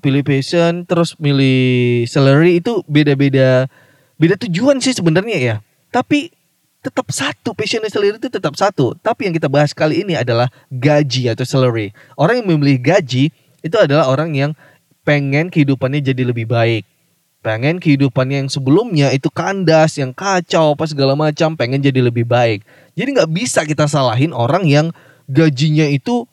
pilih 0.02 0.22
passion 0.26 0.84
terus 0.84 1.14
milih 1.16 2.04
salary 2.10 2.58
itu 2.58 2.82
beda-beda 2.90 3.70
beda 4.18 4.34
tujuan 4.44 4.82
sih 4.82 4.92
sebenarnya 4.92 5.38
ya. 5.38 5.56
Tapi 5.88 6.28
tetap 6.84 7.08
satu 7.10 7.56
passion 7.56 7.82
dan 7.82 7.90
salary 7.90 8.18
itu 8.18 8.28
tetap 8.28 8.54
satu. 8.58 8.92
Tapi 9.00 9.30
yang 9.30 9.34
kita 9.34 9.48
bahas 9.48 9.72
kali 9.72 10.04
ini 10.04 10.18
adalah 10.18 10.50
gaji 10.68 11.32
atau 11.32 11.46
salary. 11.46 11.96
Orang 12.18 12.44
yang 12.44 12.46
memilih 12.50 12.78
gaji 12.82 13.32
itu 13.64 13.76
adalah 13.78 14.10
orang 14.10 14.36
yang 14.36 14.50
pengen 15.06 15.48
kehidupannya 15.48 16.02
jadi 16.02 16.26
lebih 16.26 16.50
baik 16.50 16.82
pengen 17.46 17.78
kehidupannya 17.78 18.42
yang 18.42 18.50
sebelumnya 18.50 19.14
itu 19.14 19.30
kandas, 19.30 20.02
yang 20.02 20.10
kacau, 20.10 20.74
apa 20.74 20.82
segala 20.90 21.14
macam, 21.14 21.54
pengen 21.54 21.78
jadi 21.78 22.02
lebih 22.02 22.26
baik. 22.26 22.66
Jadi 22.98 23.08
nggak 23.14 23.30
bisa 23.30 23.62
kita 23.62 23.86
salahin 23.86 24.34
orang 24.34 24.66
yang 24.66 24.90
gajinya 25.30 25.86
itu 25.86 26.26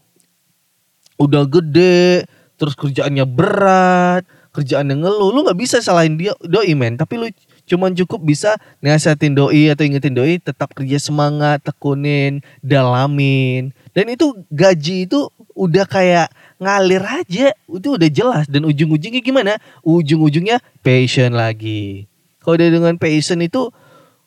udah 1.22 1.46
gede, 1.46 2.25
terus 2.58 2.74
kerjaannya 2.74 3.29
berat, 3.29 4.25
kerjaannya 4.58 5.05
ngeluh. 5.05 5.29
Lu 5.29 5.46
nggak 5.46 5.60
bisa 5.62 5.77
salahin 5.86 6.17
dia 6.17 6.34
doi 6.41 6.74
men, 6.74 6.98
tapi 6.98 7.22
lu 7.22 7.29
cuman 7.70 7.93
cukup 7.93 8.25
bisa 8.25 8.58
nasihatin 8.82 9.38
doi 9.38 9.70
atau 9.70 9.86
ingetin 9.86 10.17
doi 10.17 10.41
tetap 10.41 10.74
kerja 10.74 10.98
semangat, 10.98 11.62
tekunin, 11.62 12.41
dalamin. 12.65 13.70
Dan 13.93 14.10
itu 14.10 14.34
gaji 14.50 15.05
itu 15.05 15.29
udah 15.53 15.86
kayak 15.86 16.34
ngalir 16.63 17.03
aja. 17.03 17.51
Itu 17.67 18.00
udah 18.00 18.10
jelas. 18.10 18.46
Dan 18.48 18.65
ujung-ujungnya 18.65 19.20
gimana? 19.20 19.60
Ujung-ujungnya 19.84 20.63
passion 20.79 21.36
lagi. 21.36 22.08
Kalau 22.39 22.60
udah 22.60 22.70
dengan 22.72 22.96
passion 23.00 23.39
itu 23.43 23.72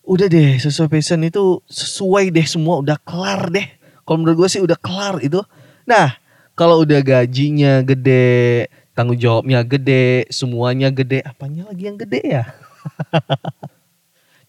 udah 0.07 0.26
deh 0.31 0.62
sesuai 0.62 0.87
passion 0.87 1.19
itu 1.26 1.59
sesuai 1.66 2.31
deh 2.31 2.47
semua 2.47 2.81
udah 2.81 2.97
kelar 3.02 3.50
deh. 3.50 3.66
Kalau 4.07 4.23
menurut 4.23 4.47
gue 4.47 4.49
sih 4.49 4.62
udah 4.62 4.78
kelar 4.78 5.19
itu. 5.21 5.43
Nah 5.88 6.14
kalau 6.57 6.87
udah 6.87 7.02
gajinya 7.02 7.83
gede 7.83 8.71
tanggung 8.97 9.21
jawabnya 9.21 9.61
gede 9.66 10.25
semuanya 10.33 10.88
gede 10.88 11.21
apanya 11.26 11.69
lagi 11.69 11.85
yang 11.85 11.99
gede 12.00 12.23
ya? 12.23 12.45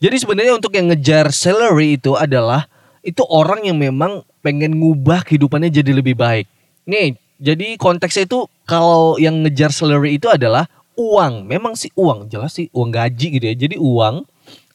Jadi 0.03 0.15
sebenarnya 0.21 0.53
untuk 0.53 0.77
yang 0.77 0.93
ngejar 0.93 1.33
salary 1.33 1.97
itu 1.97 2.13
adalah 2.13 2.69
itu 3.01 3.25
orang 3.25 3.65
yang 3.65 3.81
memang 3.81 4.21
pengen 4.45 4.77
ngubah 4.77 5.25
kehidupannya 5.25 5.73
jadi 5.73 5.91
lebih 5.95 6.13
baik. 6.13 6.45
Nih, 6.85 7.17
jadi 7.37 7.77
konteksnya 7.77 8.25
itu 8.25 8.49
kalau 8.65 9.21
yang 9.21 9.45
ngejar 9.45 9.69
salary 9.69 10.17
itu 10.17 10.25
adalah 10.25 10.65
uang. 10.97 11.45
Memang 11.45 11.77
sih 11.77 11.93
uang, 11.93 12.33
jelas 12.33 12.57
sih 12.57 12.67
uang 12.73 12.89
gaji 12.89 13.37
gitu 13.37 13.45
ya. 13.45 13.55
Jadi 13.55 13.77
uang 13.77 14.25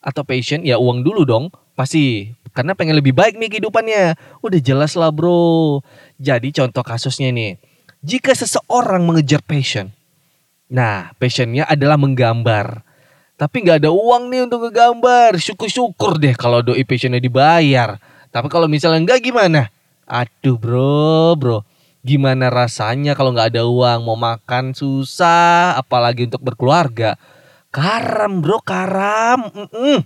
atau 0.02 0.22
passion 0.22 0.62
ya 0.62 0.78
uang 0.78 1.02
dulu 1.02 1.26
dong. 1.26 1.50
Pasti 1.74 2.30
karena 2.54 2.78
pengen 2.78 2.94
lebih 2.94 3.12
baik 3.12 3.34
nih 3.34 3.58
kehidupannya. 3.58 4.14
Udah 4.46 4.60
jelas 4.62 4.94
lah 4.94 5.10
bro. 5.10 5.82
Jadi 6.22 6.54
contoh 6.54 6.86
kasusnya 6.86 7.34
nih. 7.34 7.58
Jika 8.02 8.30
seseorang 8.30 9.02
mengejar 9.02 9.42
passion. 9.42 9.90
Nah 10.70 11.10
passionnya 11.18 11.66
adalah 11.66 11.98
menggambar. 11.98 12.86
Tapi 13.34 13.66
nggak 13.66 13.82
ada 13.82 13.90
uang 13.90 14.30
nih 14.30 14.46
untuk 14.46 14.70
ngegambar. 14.70 15.34
Syukur-syukur 15.34 16.22
deh 16.22 16.38
kalau 16.38 16.62
doi 16.62 16.86
passionnya 16.86 17.18
dibayar. 17.18 17.98
Tapi 18.30 18.46
kalau 18.46 18.70
misalnya 18.70 19.02
enggak 19.02 19.18
gimana? 19.18 19.66
Aduh 20.06 20.54
bro, 20.54 21.34
bro 21.34 21.71
gimana 22.02 22.50
rasanya 22.50 23.14
kalau 23.14 23.30
nggak 23.30 23.54
ada 23.54 23.62
uang 23.62 24.02
mau 24.02 24.18
makan 24.18 24.74
susah 24.74 25.78
apalagi 25.78 26.26
untuk 26.26 26.42
berkeluarga. 26.42 27.14
Karam 27.72 28.44
bro 28.44 28.60
karam 28.60 29.48
mm 29.48 29.68
-mm. 29.72 29.98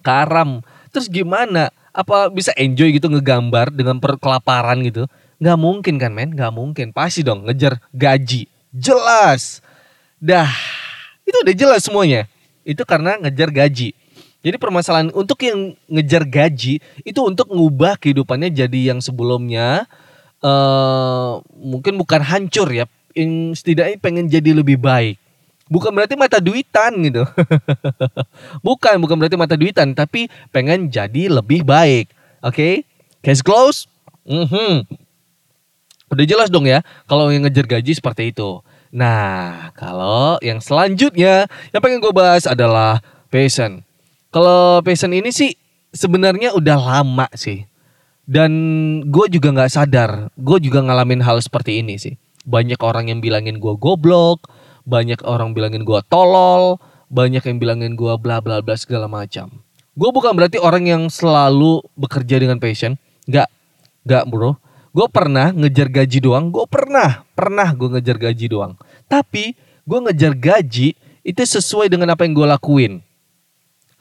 karam. 0.00 0.64
Terus 0.94 1.12
gimana? 1.12 1.68
Apa 1.92 2.32
bisa 2.32 2.56
enjoy 2.56 2.96
gitu 2.96 3.10
ngegambar 3.12 3.68
dengan 3.74 4.00
perkelaparan 4.00 4.80
gitu? 4.86 5.04
Nggak 5.36 5.58
mungkin 5.60 5.94
kan 6.00 6.12
men? 6.14 6.32
Nggak 6.32 6.52
mungkin. 6.54 6.86
Pasti 6.96 7.20
dong 7.20 7.44
ngejar 7.44 7.76
gaji. 7.92 8.48
Jelas. 8.72 9.60
Dah 10.16 10.48
itu 11.26 11.36
udah 11.42 11.54
jelas 11.58 11.82
semuanya. 11.84 12.30
Itu 12.62 12.86
karena 12.86 13.18
ngejar 13.18 13.50
gaji. 13.50 13.92
Jadi 14.46 14.56
permasalahan 14.62 15.10
untuk 15.10 15.42
yang 15.42 15.74
ngejar 15.90 16.22
gaji 16.22 16.78
itu 17.02 17.20
untuk 17.20 17.50
ngubah 17.50 17.98
kehidupannya 17.98 18.54
jadi 18.54 18.94
yang 18.94 19.02
sebelumnya 19.02 19.90
eh 20.46 21.30
mungkin 21.58 21.98
bukan 21.98 22.22
hancur 22.22 22.70
ya, 22.70 22.86
yang 23.18 23.50
setidaknya 23.50 23.98
pengen 23.98 24.30
jadi 24.30 24.54
lebih 24.54 24.78
baik. 24.78 25.18
Bukan 25.66 25.90
berarti 25.90 26.14
mata 26.14 26.38
duitan 26.38 26.94
gitu. 27.02 27.26
bukan, 28.66 28.94
bukan 29.02 29.16
berarti 29.18 29.34
mata 29.34 29.58
duitan, 29.58 29.98
tapi 29.98 30.30
pengen 30.54 30.86
jadi 30.86 31.26
lebih 31.42 31.66
baik. 31.66 32.14
Oke? 32.46 32.54
Okay? 32.54 32.74
Case 33.26 33.42
close? 33.42 33.90
Mhm. 34.22 34.86
Udah 36.06 36.22
jelas 36.22 36.48
dong 36.54 36.70
ya 36.70 36.86
kalau 37.10 37.34
yang 37.34 37.42
ngejar 37.46 37.66
gaji 37.66 37.98
seperti 37.98 38.30
itu. 38.30 38.62
Nah, 38.94 39.74
kalau 39.74 40.38
yang 40.38 40.62
selanjutnya 40.62 41.50
yang 41.74 41.82
pengen 41.82 41.98
gue 41.98 42.14
bahas 42.14 42.46
adalah 42.46 43.02
passion. 43.26 43.82
Kalau 44.30 44.78
passion 44.86 45.10
ini 45.10 45.34
sih 45.34 45.58
sebenarnya 45.90 46.54
udah 46.54 46.78
lama 46.78 47.26
sih. 47.34 47.66
Dan 48.26 48.52
gue 49.06 49.26
juga 49.30 49.54
nggak 49.54 49.70
sadar, 49.70 50.34
gue 50.34 50.58
juga 50.58 50.82
ngalamin 50.82 51.22
hal 51.22 51.38
seperti 51.38 51.78
ini 51.78 51.94
sih. 51.94 52.18
Banyak 52.42 52.82
orang 52.82 53.06
yang 53.06 53.22
bilangin 53.22 53.62
gue 53.62 53.74
goblok, 53.78 54.50
banyak 54.82 55.22
orang 55.22 55.54
bilangin 55.54 55.86
gue 55.86 56.02
tolol, 56.10 56.82
banyak 57.06 57.42
yang 57.46 57.62
bilangin 57.62 57.94
gue 57.94 58.10
bla 58.18 58.42
bla 58.42 58.58
bla 58.58 58.74
segala 58.74 59.06
macam. 59.06 59.62
Gue 59.94 60.10
bukan 60.10 60.34
berarti 60.34 60.58
orang 60.58 60.84
yang 60.90 61.02
selalu 61.06 61.86
bekerja 61.94 62.42
dengan 62.42 62.58
passion, 62.58 62.98
nggak, 63.30 63.48
nggak 64.04 64.24
bro. 64.26 64.58
Gue 64.90 65.06
pernah 65.06 65.54
ngejar 65.54 65.86
gaji 65.86 66.18
doang, 66.18 66.50
gue 66.50 66.66
pernah, 66.66 67.22
pernah 67.38 67.70
gue 67.72 67.88
ngejar 67.94 68.16
gaji 68.18 68.46
doang. 68.50 68.74
Tapi 69.06 69.54
gue 69.86 69.98
ngejar 70.02 70.34
gaji 70.34 70.98
itu 71.22 71.42
sesuai 71.46 71.86
dengan 71.86 72.10
apa 72.10 72.26
yang 72.26 72.34
gue 72.34 72.46
lakuin, 72.48 72.92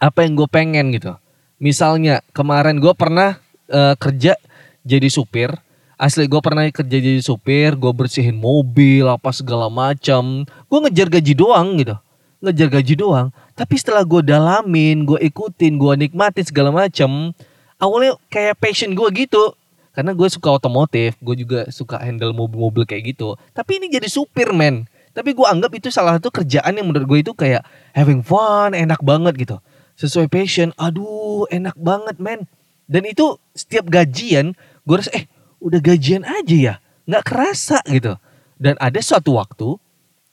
apa 0.01 0.25
yang 0.25 0.33
gue 0.33 0.49
pengen 0.49 0.89
gitu. 0.97 1.13
Misalnya 1.61 2.25
kemarin 2.33 2.81
gue 2.81 2.93
pernah 2.97 3.37
uh, 3.69 3.95
kerja 3.97 4.37
jadi 4.85 5.07
supir, 5.09 5.53
Asli 5.95 6.27
gue 6.27 6.41
pernah 6.43 6.67
kerja 6.67 6.99
jadi 6.99 7.23
supir, 7.23 7.71
gue 7.79 7.91
bersihin 7.95 8.35
mobil 8.35 9.07
apa 9.07 9.31
segala 9.31 9.71
macam. 9.71 10.43
Gue 10.67 10.79
ngejar 10.83 11.07
gaji 11.07 11.31
doang 11.31 11.79
gitu, 11.79 11.95
ngejar 12.43 12.67
gaji 12.67 12.93
doang. 12.99 13.27
Tapi 13.55 13.79
setelah 13.79 14.03
gue 14.03 14.19
dalamin, 14.19 15.07
gue 15.07 15.15
ikutin, 15.23 15.79
gue 15.79 15.93
nikmatin 15.95 16.43
segala 16.43 16.75
macam. 16.75 17.31
Awalnya 17.79 18.19
kayak 18.27 18.59
passion 18.59 18.91
gue 18.91 19.07
gitu, 19.15 19.55
karena 19.95 20.11
gue 20.11 20.27
suka 20.27 20.51
otomotif, 20.51 21.15
gue 21.23 21.35
juga 21.39 21.71
suka 21.71 21.95
handle 22.03 22.35
mobil-mobil 22.35 22.83
kayak 22.83 23.15
gitu. 23.15 23.39
Tapi 23.55 23.79
ini 23.79 23.87
jadi 23.87 24.11
supir 24.11 24.51
men. 24.51 24.91
Tapi 25.15 25.31
gue 25.31 25.47
anggap 25.47 25.71
itu 25.79 25.87
salah 25.87 26.19
satu 26.19 26.27
kerjaan 26.27 26.75
yang 26.75 26.91
menurut 26.91 27.07
gue 27.07 27.19
itu 27.23 27.31
kayak 27.31 27.63
having 27.95 28.19
fun, 28.19 28.75
enak 28.75 28.99
banget 28.99 29.31
gitu. 29.39 29.63
Sesuai 29.95 30.27
passion, 30.27 30.75
aduh 30.75 31.47
enak 31.47 31.79
banget 31.79 32.19
men. 32.19 32.43
Dan 32.85 33.05
itu 33.09 33.37
setiap 33.57 33.89
gajian 33.89 34.53
gue 34.85 34.95
rasa 35.01 35.11
eh 35.17 35.25
udah 35.61 35.81
gajian 35.81 36.21
aja 36.21 36.55
ya 36.55 36.75
nggak 37.09 37.23
kerasa 37.25 37.79
gitu. 37.89 38.17
Dan 38.55 38.77
ada 38.81 38.99
suatu 39.01 39.37
waktu 39.37 39.77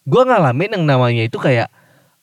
gue 0.07 0.23
ngalamin 0.23 0.79
yang 0.79 0.85
namanya 0.85 1.23
itu 1.27 1.39
kayak 1.39 1.71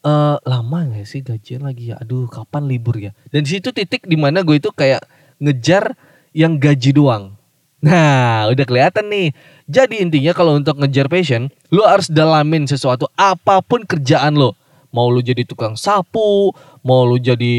e, 0.03 0.11
lama 0.43 0.79
gak 0.95 1.07
sih 1.07 1.21
gajian 1.23 1.65
lagi 1.65 1.91
ya? 1.93 1.95
Aduh 1.99 2.29
kapan 2.29 2.69
libur 2.69 2.95
ya? 2.97 3.11
Dan 3.33 3.45
situ 3.45 3.73
titik 3.73 4.05
di 4.05 4.15
mana 4.15 4.45
gue 4.45 4.57
itu 4.57 4.69
kayak 4.71 5.03
ngejar 5.41 5.95
yang 6.35 6.59
gaji 6.59 6.93
doang. 6.93 7.35
Nah 7.79 8.51
udah 8.51 8.65
kelihatan 8.67 9.07
nih. 9.07 9.29
Jadi 9.69 10.01
intinya 10.03 10.33
kalau 10.35 10.57
untuk 10.57 10.77
ngejar 10.81 11.07
passion 11.07 11.47
lo 11.71 11.85
harus 11.85 12.11
dalamin 12.11 12.67
sesuatu 12.67 13.07
apa 13.15 13.63
pun 13.63 13.85
kerjaan 13.85 14.35
lo 14.35 14.59
mau 14.89 15.09
lu 15.09 15.21
jadi 15.21 15.45
tukang 15.45 15.77
sapu, 15.77 16.53
mau 16.85 17.03
lu 17.03 17.19
jadi 17.19 17.57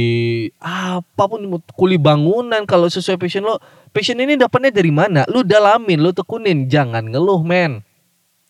apa 0.61 1.29
pun 1.29 1.41
kuli 1.77 1.97
bangunan 1.97 2.65
kalau 2.65 2.89
sesuai 2.89 3.21
passion 3.21 3.45
lo. 3.45 3.61
Passion 3.91 4.23
ini 4.23 4.39
dapatnya 4.39 4.71
dari 4.71 4.95
mana? 4.95 5.27
Lu 5.27 5.43
dalamin, 5.43 5.99
lu 5.99 6.15
tekunin, 6.15 6.71
jangan 6.71 7.11
ngeluh, 7.11 7.43
men. 7.43 7.83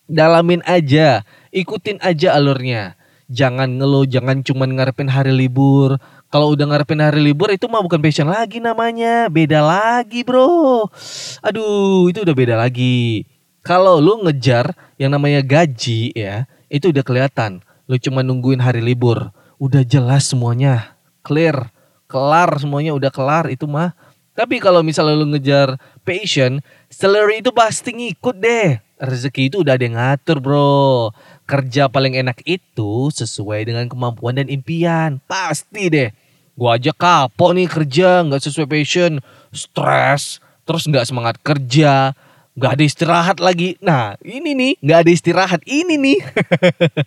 Dalamin 0.05 0.61
aja, 0.69 1.25
ikutin 1.49 1.97
aja 2.05 2.37
alurnya. 2.37 2.99
Jangan 3.33 3.81
ngeluh, 3.81 4.05
jangan 4.05 4.45
cuman 4.45 4.77
ngarepin 4.77 5.09
hari 5.09 5.33
libur. 5.33 5.97
Kalau 6.29 6.53
udah 6.53 6.69
ngarepin 6.69 7.01
hari 7.01 7.25
libur 7.25 7.49
itu 7.49 7.65
mah 7.73 7.81
bukan 7.81 8.05
passion 8.05 8.29
lagi 8.29 8.61
namanya, 8.61 9.33
beda 9.33 9.65
lagi, 9.65 10.27
Bro. 10.27 10.93
Aduh, 11.41 12.13
itu 12.13 12.21
udah 12.21 12.37
beda 12.37 12.55
lagi. 12.61 13.25
Kalau 13.65 13.97
lu 13.97 14.21
ngejar 14.29 14.77
yang 15.01 15.17
namanya 15.17 15.41
gaji 15.41 16.13
ya, 16.13 16.45
itu 16.69 16.93
udah 16.93 17.01
kelihatan 17.01 17.65
Lu 17.91 17.99
cuma 17.99 18.23
nungguin 18.23 18.63
hari 18.63 18.79
libur. 18.79 19.35
Udah 19.61 19.85
jelas 19.85 20.25
semuanya. 20.25 20.97
Clear. 21.21 21.69
Kelar 22.09 22.57
semuanya 22.57 22.97
udah 22.97 23.13
kelar 23.13 23.53
itu 23.53 23.69
mah. 23.69 23.93
Tapi 24.33 24.57
kalau 24.57 24.81
misalnya 24.81 25.21
lu 25.21 25.29
ngejar 25.29 25.77
passion, 26.01 26.65
salary 26.89 27.45
itu 27.45 27.53
pasti 27.53 27.93
ngikut 27.93 28.41
deh. 28.41 28.81
Rezeki 28.97 29.53
itu 29.53 29.61
udah 29.61 29.77
ada 29.77 29.85
yang 29.85 30.01
ngatur 30.01 30.41
bro. 30.41 31.13
Kerja 31.45 31.93
paling 31.93 32.17
enak 32.17 32.41
itu 32.49 33.13
sesuai 33.13 33.69
dengan 33.69 33.85
kemampuan 33.85 34.41
dan 34.41 34.49
impian. 34.49 35.21
Pasti 35.29 35.93
deh. 35.93 36.09
Gua 36.57 36.81
aja 36.81 36.97
kapok 36.97 37.53
nih 37.53 37.69
kerja 37.69 38.25
nggak 38.25 38.41
sesuai 38.41 38.65
passion. 38.65 39.21
Stres. 39.53 40.41
Terus 40.65 40.89
nggak 40.89 41.05
semangat 41.05 41.37
kerja 41.45 42.17
nggak 42.61 42.77
ada 42.77 42.85
istirahat 42.85 43.39
lagi. 43.41 43.81
Nah 43.81 44.21
ini 44.21 44.53
nih 44.53 44.73
nggak 44.85 44.99
ada 45.01 45.11
istirahat 45.11 45.61
ini 45.65 45.97
nih. 45.97 46.21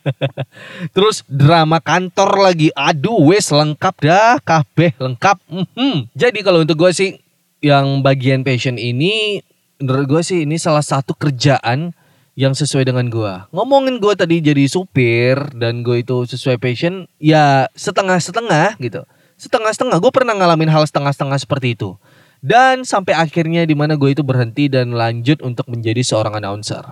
Terus 0.98 1.22
drama 1.30 1.78
kantor 1.78 2.42
lagi. 2.42 2.74
Aduh 2.74 3.30
wes 3.30 3.54
lengkap 3.54 3.96
dah 4.02 4.42
kabeh 4.42 4.98
lengkap. 4.98 5.38
Mm-hmm. 5.46 6.10
Jadi 6.18 6.40
kalau 6.42 6.66
untuk 6.66 6.82
gue 6.82 6.90
sih 6.90 7.22
yang 7.62 8.02
bagian 8.02 8.42
passion 8.42 8.82
ini 8.82 9.46
menurut 9.78 10.10
gue 10.10 10.22
sih 10.26 10.50
ini 10.50 10.58
salah 10.58 10.82
satu 10.82 11.14
kerjaan 11.14 11.94
yang 12.34 12.58
sesuai 12.58 12.90
dengan 12.90 13.06
gue. 13.14 13.34
Ngomongin 13.54 14.02
gue 14.02 14.14
tadi 14.18 14.42
jadi 14.42 14.66
supir 14.66 15.38
dan 15.54 15.86
gue 15.86 16.02
itu 16.02 16.26
sesuai 16.26 16.58
passion 16.58 17.06
ya 17.22 17.70
setengah-setengah 17.78 18.82
gitu. 18.82 19.06
Setengah-setengah 19.38 20.02
gue 20.02 20.12
pernah 20.14 20.34
ngalamin 20.34 20.74
hal 20.74 20.82
setengah-setengah 20.90 21.38
seperti 21.38 21.78
itu. 21.78 21.94
Dan 22.44 22.84
sampai 22.84 23.16
akhirnya 23.16 23.64
di 23.64 23.72
mana 23.72 23.96
gue 23.96 24.12
itu 24.12 24.20
berhenti 24.20 24.68
dan 24.68 24.92
lanjut 24.92 25.40
untuk 25.40 25.64
menjadi 25.72 26.04
seorang 26.04 26.44
announcer. 26.44 26.84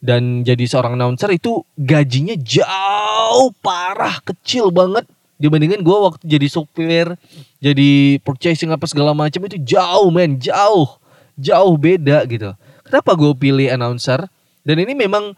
Dan 0.00 0.40
jadi 0.40 0.64
seorang 0.64 0.96
announcer 0.96 1.28
itu 1.36 1.60
gajinya 1.76 2.32
jauh 2.40 3.52
parah 3.60 4.24
kecil 4.24 4.72
banget 4.72 5.04
dibandingin 5.36 5.84
gue 5.84 5.96
waktu 6.00 6.24
jadi 6.24 6.48
supir, 6.48 7.12
jadi 7.60 8.16
purchasing 8.24 8.72
apa 8.72 8.88
segala 8.88 9.12
macam 9.12 9.44
itu 9.44 9.60
jauh 9.60 10.08
men, 10.08 10.40
jauh, 10.40 10.96
jauh 11.36 11.76
beda 11.76 12.24
gitu. 12.24 12.56
Kenapa 12.88 13.12
gue 13.12 13.32
pilih 13.36 13.68
announcer? 13.68 14.24
Dan 14.64 14.80
ini 14.80 14.96
memang 14.96 15.36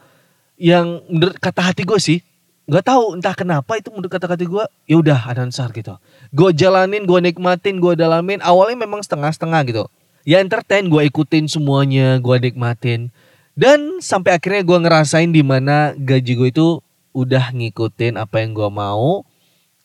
yang 0.54 1.02
menurut 1.10 1.34
kata 1.42 1.74
hati 1.74 1.82
gue 1.82 1.98
sih 1.98 2.22
nggak 2.68 2.84
tahu 2.84 3.16
entah 3.16 3.32
kenapa 3.32 3.80
itu 3.80 3.88
menurut 3.88 4.12
kata-kata 4.12 4.44
gue 4.44 4.64
ya 4.84 4.96
udah 5.00 5.32
announcer 5.32 5.72
gitu. 5.72 5.96
Gue 6.36 6.52
jalanin 6.52 7.08
gue 7.08 7.18
nikmatin 7.24 7.80
gue 7.80 7.96
dalamin. 7.96 8.44
Awalnya 8.44 8.84
memang 8.84 9.00
setengah-setengah 9.00 9.60
gitu. 9.72 9.84
Ya 10.28 10.44
entertain 10.44 10.84
gue 10.92 11.00
ikutin 11.08 11.48
semuanya 11.48 12.20
gue 12.20 12.36
nikmatin. 12.36 13.08
Dan 13.56 14.04
sampai 14.04 14.36
akhirnya 14.36 14.60
gue 14.62 14.78
ngerasain 14.84 15.32
di 15.32 15.40
mana 15.40 15.96
gaji 15.96 16.32
gue 16.36 16.48
itu 16.52 16.68
udah 17.16 17.56
ngikutin 17.56 18.20
apa 18.20 18.44
yang 18.44 18.52
gue 18.52 18.68
mau. 18.68 19.24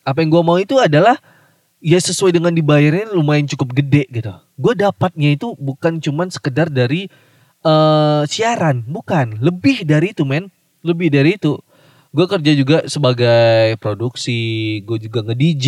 Apa 0.04 0.20
yang 0.20 0.36
gue 0.36 0.44
mau 0.44 0.60
itu 0.60 0.76
adalah 0.76 1.16
ya 1.80 1.96
sesuai 1.96 2.36
dengan 2.36 2.52
dibayarnya 2.52 3.16
lumayan 3.16 3.48
cukup 3.48 3.80
gede 3.80 4.12
gitu. 4.12 4.36
Gue 4.60 4.76
dapatnya 4.76 5.40
itu 5.40 5.56
bukan 5.56 6.04
cuman 6.04 6.28
sekedar 6.28 6.68
dari 6.68 7.08
uh, 7.64 8.28
siaran. 8.28 8.84
Bukan. 8.84 9.40
Lebih 9.40 9.88
dari 9.88 10.12
itu 10.12 10.28
men. 10.28 10.52
Lebih 10.84 11.08
dari 11.16 11.40
itu 11.40 11.64
gue 12.14 12.26
kerja 12.30 12.52
juga 12.54 12.78
sebagai 12.86 13.74
produksi 13.82 14.80
gue 14.86 15.02
juga 15.02 15.26
nge 15.26 15.36
DJ 15.36 15.68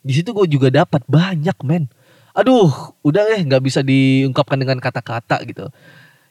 di 0.00 0.12
situ 0.16 0.32
gue 0.32 0.48
juga 0.48 0.72
dapat 0.72 1.04
banyak 1.04 1.56
men. 1.62 1.84
Aduh 2.32 2.72
udah 3.04 3.22
deh 3.28 3.40
nggak 3.44 3.62
bisa 3.62 3.84
diungkapkan 3.84 4.56
dengan 4.56 4.80
kata-kata 4.80 5.44
gitu. 5.44 5.68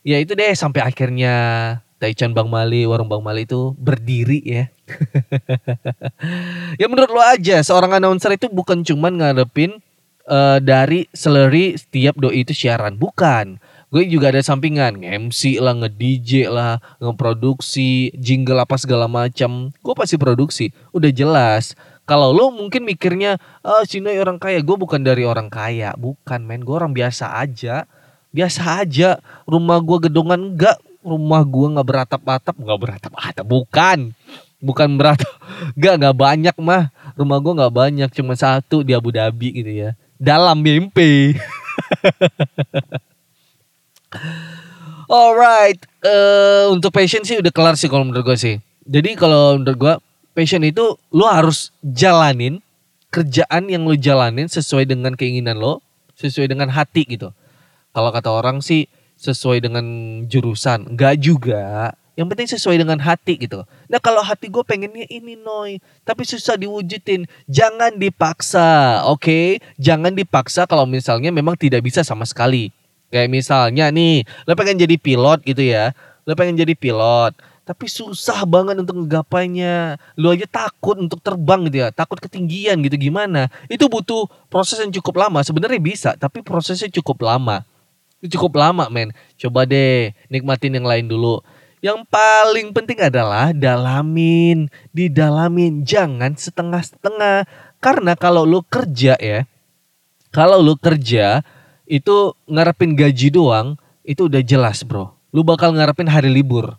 Ya 0.02 0.18
itu 0.18 0.34
deh 0.34 0.58
sampai 0.58 0.82
akhirnya 0.82 1.36
Taichan 1.98 2.34
Bang 2.34 2.50
Mali, 2.50 2.86
warung 2.86 3.10
Bang 3.10 3.26
Mali 3.26 3.46
itu 3.46 3.74
berdiri 3.78 4.42
ya. 4.46 4.66
ya 6.82 6.86
menurut 6.86 7.10
lo 7.10 7.22
aja, 7.22 7.62
seorang 7.66 7.98
announcer 7.98 8.38
itu 8.38 8.46
bukan 8.54 8.86
cuman 8.86 9.18
ngadepin 9.18 9.82
uh, 10.30 10.62
dari 10.62 11.10
salary 11.10 11.74
setiap 11.74 12.14
doi 12.22 12.46
itu 12.46 12.54
siaran, 12.54 13.02
bukan 13.02 13.58
gue 13.88 14.04
juga 14.04 14.36
ada 14.36 14.44
sampingan 14.44 15.00
MC 15.00 15.64
lah 15.64 15.72
nge-DJ 15.80 16.52
lah 16.52 16.84
ngeproduksi 17.00 18.12
jingle 18.20 18.60
apa 18.60 18.76
segala 18.76 19.08
macam. 19.08 19.72
Gue 19.80 19.94
pasti 19.96 20.20
produksi 20.20 20.76
udah 20.92 21.12
jelas. 21.12 21.72
Kalau 22.08 22.32
lo 22.32 22.52
mungkin 22.56 22.88
mikirnya 22.88 23.40
ah 23.64 23.80
oh, 23.80 23.84
Cinoy 23.88 24.20
orang 24.20 24.40
kaya. 24.40 24.60
Gue 24.64 24.76
bukan 24.76 25.04
dari 25.04 25.24
orang 25.24 25.48
kaya 25.48 25.96
bukan 25.96 26.44
men. 26.44 26.64
Gue 26.68 26.76
orang 26.76 26.92
biasa 26.92 27.40
aja 27.40 27.88
biasa 28.36 28.84
aja. 28.84 29.10
Rumah 29.48 29.80
gue 29.80 29.98
gedongan 30.12 30.54
enggak 30.54 30.78
rumah 31.04 31.42
gue 31.48 31.68
nggak 31.80 31.88
beratap-atap. 31.88 32.56
Nggak 32.60 32.80
beratap-atap 32.80 33.46
bukan. 33.48 34.00
Bukan 34.60 34.90
beratap 35.00 35.32
nggak 35.80 35.94
nggak 36.04 36.16
banyak 36.16 36.56
mah. 36.60 36.92
Rumah 37.16 37.38
gue 37.40 37.54
nggak 37.64 37.76
banyak 37.76 38.10
cuma 38.12 38.36
satu 38.36 38.84
di 38.84 38.92
Abu 38.92 39.16
Dhabi 39.16 39.64
gitu 39.64 39.72
ya. 39.72 39.90
Dalam 40.20 40.60
mimpi 40.60 41.38
Alright, 45.12 45.80
uh, 46.04 46.68
untuk 46.72 46.92
passion 46.92 47.24
sih 47.24 47.40
udah 47.40 47.52
kelar 47.52 47.76
sih 47.80 47.88
kalau 47.88 48.08
menurut 48.08 48.34
gue 48.34 48.38
sih. 48.40 48.56
Jadi 48.88 49.16
kalau 49.20 49.60
menurut 49.60 49.78
gue 49.80 49.94
passion 50.36 50.64
itu 50.64 50.96
lo 51.12 51.26
harus 51.28 51.72
jalanin 51.84 52.60
kerjaan 53.12 53.72
yang 53.72 53.88
lo 53.88 53.96
jalanin 53.96 54.52
sesuai 54.52 54.88
dengan 54.88 55.16
keinginan 55.16 55.60
lo, 55.60 55.80
sesuai 56.20 56.52
dengan 56.52 56.68
hati 56.72 57.08
gitu. 57.08 57.32
Kalau 57.96 58.12
kata 58.12 58.30
orang 58.30 58.60
sih 58.60 58.86
sesuai 59.18 59.64
dengan 59.64 59.86
jurusan, 60.30 60.94
nggak 60.94 61.16
juga. 61.18 61.96
Yang 62.18 62.28
penting 62.34 62.50
sesuai 62.50 62.78
dengan 62.82 62.98
hati 62.98 63.38
gitu. 63.38 63.62
Nah 63.90 64.02
kalau 64.02 64.26
hati 64.26 64.50
gue 64.50 64.62
pengennya 64.66 65.06
ini 65.10 65.38
noy, 65.38 65.78
tapi 66.02 66.26
susah 66.26 66.58
diwujudin. 66.58 67.30
Jangan 67.46 67.94
dipaksa, 67.98 69.02
oke? 69.06 69.22
Okay? 69.22 69.48
Jangan 69.78 70.18
dipaksa 70.18 70.66
kalau 70.66 70.90
misalnya 70.90 71.30
memang 71.30 71.54
tidak 71.54 71.86
bisa 71.86 72.02
sama 72.02 72.26
sekali. 72.26 72.74
Kayak 73.08 73.30
misalnya 73.32 73.88
nih, 73.88 74.28
lo 74.44 74.52
pengen 74.54 74.78
jadi 74.84 74.96
pilot 75.00 75.40
gitu 75.48 75.64
ya. 75.64 75.96
Lo 76.28 76.36
pengen 76.36 76.60
jadi 76.60 76.76
pilot, 76.76 77.40
tapi 77.68 77.92
susah 77.92 78.48
banget 78.48 78.80
untuk 78.80 79.04
ngegapainya. 79.04 80.00
Lo 80.16 80.32
aja 80.32 80.48
takut 80.48 80.96
untuk 80.96 81.20
terbang 81.20 81.68
gitu 81.68 81.84
ya, 81.84 81.92
takut 81.92 82.16
ketinggian 82.20 82.80
gitu 82.80 82.96
gimana? 82.96 83.52
Itu 83.68 83.92
butuh 83.92 84.28
proses 84.48 84.80
yang 84.80 84.92
cukup 84.96 85.24
lama. 85.28 85.44
Sebenarnya 85.44 85.80
bisa, 85.80 86.10
tapi 86.16 86.40
prosesnya 86.40 86.88
cukup 86.88 87.28
lama. 87.28 87.68
Cukup 88.24 88.56
lama, 88.56 88.88
men. 88.88 89.12
Coba 89.36 89.68
deh 89.68 90.16
nikmatin 90.32 90.80
yang 90.80 90.88
lain 90.88 91.12
dulu. 91.12 91.44
Yang 91.84 92.10
paling 92.10 92.74
penting 92.74 93.04
adalah 93.04 93.54
dalamin, 93.54 94.72
didalamin, 94.96 95.84
jangan 95.84 96.34
setengah-setengah. 96.34 97.46
Karena 97.84 98.18
kalau 98.18 98.48
lo 98.48 98.66
kerja 98.66 99.14
ya, 99.20 99.46
kalau 100.34 100.64
lo 100.64 100.74
kerja 100.80 101.46
itu 101.88 102.36
ngarepin 102.46 102.94
gaji 102.94 103.32
doang 103.32 103.80
itu 104.04 104.28
udah 104.28 104.44
jelas 104.44 104.84
bro 104.84 105.16
lu 105.32 105.42
bakal 105.42 105.72
ngarepin 105.72 106.08
hari 106.08 106.28
libur 106.28 106.76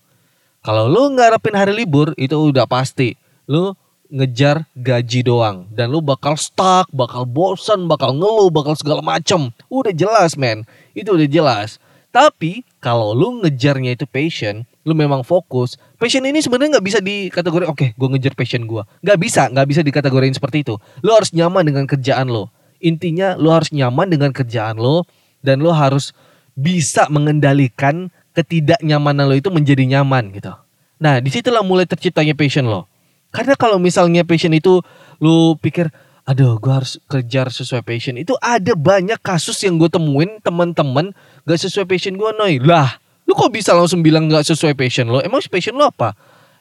kalau 0.60 0.84
lu 0.84 1.16
ngarepin 1.16 1.56
hari 1.56 1.72
libur 1.72 2.12
itu 2.20 2.36
udah 2.36 2.68
pasti 2.68 3.16
lu 3.48 3.72
ngejar 4.08 4.64
gaji 4.72 5.20
doang 5.20 5.68
dan 5.72 5.92
lu 5.92 6.00
bakal 6.00 6.34
stuck, 6.34 6.88
bakal 6.90 7.28
bosan, 7.28 7.84
bakal 7.86 8.16
ngeluh, 8.16 8.48
bakal 8.48 8.72
segala 8.72 9.04
macem. 9.04 9.52
Udah 9.68 9.92
jelas 9.92 10.34
men, 10.34 10.64
itu 10.96 11.12
udah 11.12 11.28
jelas. 11.28 11.76
Tapi 12.08 12.64
kalau 12.80 13.12
lu 13.12 13.44
ngejarnya 13.44 13.92
itu 13.92 14.08
passion, 14.08 14.64
lu 14.88 14.96
memang 14.96 15.20
fokus. 15.20 15.76
Passion 16.00 16.24
ini 16.24 16.40
sebenarnya 16.40 16.80
nggak 16.80 16.86
bisa 16.88 16.98
dikategori 17.04 17.68
oke, 17.68 17.76
okay, 17.76 17.88
gue 17.92 18.08
ngejar 18.16 18.32
passion 18.32 18.64
gue. 18.64 18.82
Nggak 19.04 19.18
bisa, 19.20 19.42
nggak 19.52 19.66
bisa 19.68 19.80
dikategoriin 19.84 20.32
seperti 20.32 20.64
itu. 20.64 20.80
Lu 21.04 21.12
harus 21.12 21.30
nyaman 21.36 21.68
dengan 21.68 21.84
kerjaan 21.84 22.32
lo 22.32 22.48
intinya 22.78 23.34
lo 23.38 23.54
harus 23.54 23.70
nyaman 23.74 24.10
dengan 24.10 24.30
kerjaan 24.30 24.78
lo 24.78 25.06
dan 25.42 25.62
lo 25.62 25.70
harus 25.70 26.14
bisa 26.58 27.06
mengendalikan 27.10 28.10
ketidaknyamanan 28.34 29.26
lo 29.30 29.34
itu 29.34 29.50
menjadi 29.50 29.86
nyaman 29.98 30.34
gitu. 30.34 30.50
Nah 30.98 31.22
di 31.22 31.30
situlah 31.30 31.62
mulai 31.62 31.86
terciptanya 31.86 32.34
passion 32.34 32.66
lo. 32.66 32.90
Karena 33.28 33.54
kalau 33.54 33.76
misalnya 33.76 34.24
passion 34.24 34.56
itu 34.56 34.80
lo 35.20 35.54
pikir, 35.60 35.92
aduh 36.24 36.56
gue 36.56 36.72
harus 36.72 36.96
kejar 37.06 37.52
sesuai 37.52 37.84
passion. 37.84 38.16
Itu 38.16 38.34
ada 38.40 38.72
banyak 38.72 39.20
kasus 39.20 39.60
yang 39.62 39.76
gue 39.76 39.90
temuin 39.92 40.40
teman-teman 40.40 41.12
gak 41.44 41.60
sesuai 41.60 41.86
passion 41.86 42.16
gue 42.16 42.30
noy. 42.34 42.58
Lah 42.62 42.98
lu 43.28 43.36
kok 43.36 43.52
bisa 43.52 43.76
langsung 43.76 44.00
bilang 44.00 44.26
gak 44.32 44.48
sesuai 44.48 44.72
passion 44.74 45.12
lo? 45.12 45.20
Emang 45.20 45.44
passion 45.46 45.76
lo 45.76 45.92
apa? 45.92 46.16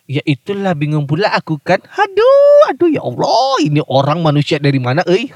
Ya 0.08 0.24
itulah 0.24 0.72
bingung 0.72 1.04
pula 1.04 1.28
aku 1.36 1.60
kan. 1.60 1.84
Aduh, 1.84 2.72
aduh 2.72 2.88
ya 2.88 3.04
Allah, 3.04 3.60
ini 3.60 3.84
orang 3.91 4.24
manusia 4.24 4.56
dari 4.56 4.80
mana, 4.80 5.04
eh? 5.04 5.28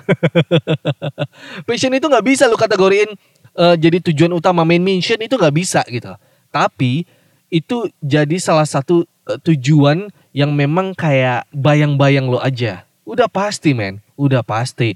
Passion 1.67 1.91
itu 1.91 2.07
nggak 2.07 2.23
bisa 2.23 2.47
lu 2.47 2.55
kategoriin 2.55 3.11
uh, 3.59 3.75
jadi 3.75 3.99
tujuan 3.99 4.31
utama 4.31 4.63
main 4.63 4.79
mission 4.79 5.19
itu 5.19 5.35
nggak 5.35 5.55
bisa 5.55 5.83
gitu. 5.91 6.15
Tapi 6.55 7.03
itu 7.51 7.91
jadi 7.99 8.39
salah 8.39 8.63
satu 8.63 9.03
uh, 9.27 9.35
tujuan 9.43 10.07
yang 10.31 10.55
memang 10.55 10.95
kayak 10.95 11.51
bayang-bayang 11.51 12.31
lo 12.31 12.39
aja. 12.39 12.87
Udah 13.03 13.27
pasti, 13.27 13.75
men. 13.75 13.99
Udah 14.15 14.39
pasti. 14.39 14.95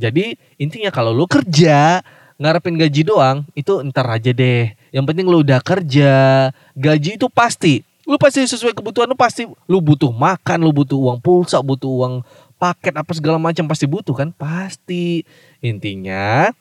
Jadi 0.00 0.32
intinya 0.56 0.88
kalau 0.88 1.12
lu 1.12 1.28
kerja 1.28 2.00
ngarepin 2.40 2.80
gaji 2.80 3.04
doang 3.04 3.44
itu 3.52 3.84
ntar 3.92 4.08
aja 4.08 4.32
deh. 4.32 4.72
Yang 4.96 5.04
penting 5.12 5.26
lu 5.28 5.44
udah 5.44 5.60
kerja, 5.60 6.12
gaji 6.72 7.20
itu 7.20 7.28
pasti 7.28 7.84
Lu 8.04 8.20
pasti 8.20 8.44
sesuai 8.44 8.76
kebutuhan 8.76 9.08
lu 9.08 9.16
pasti 9.16 9.48
lu 9.48 9.78
butuh 9.80 10.12
makan, 10.12 10.60
lu 10.60 10.72
butuh 10.76 10.96
uang 11.00 11.18
pulsa, 11.24 11.64
butuh 11.64 11.88
uang 11.88 12.14
paket 12.60 12.92
apa 12.92 13.12
segala 13.16 13.40
macam 13.40 13.64
pasti 13.64 13.88
butuh 13.88 14.12
kan? 14.12 14.28
Pasti. 14.36 15.24
Intinya 15.64 16.52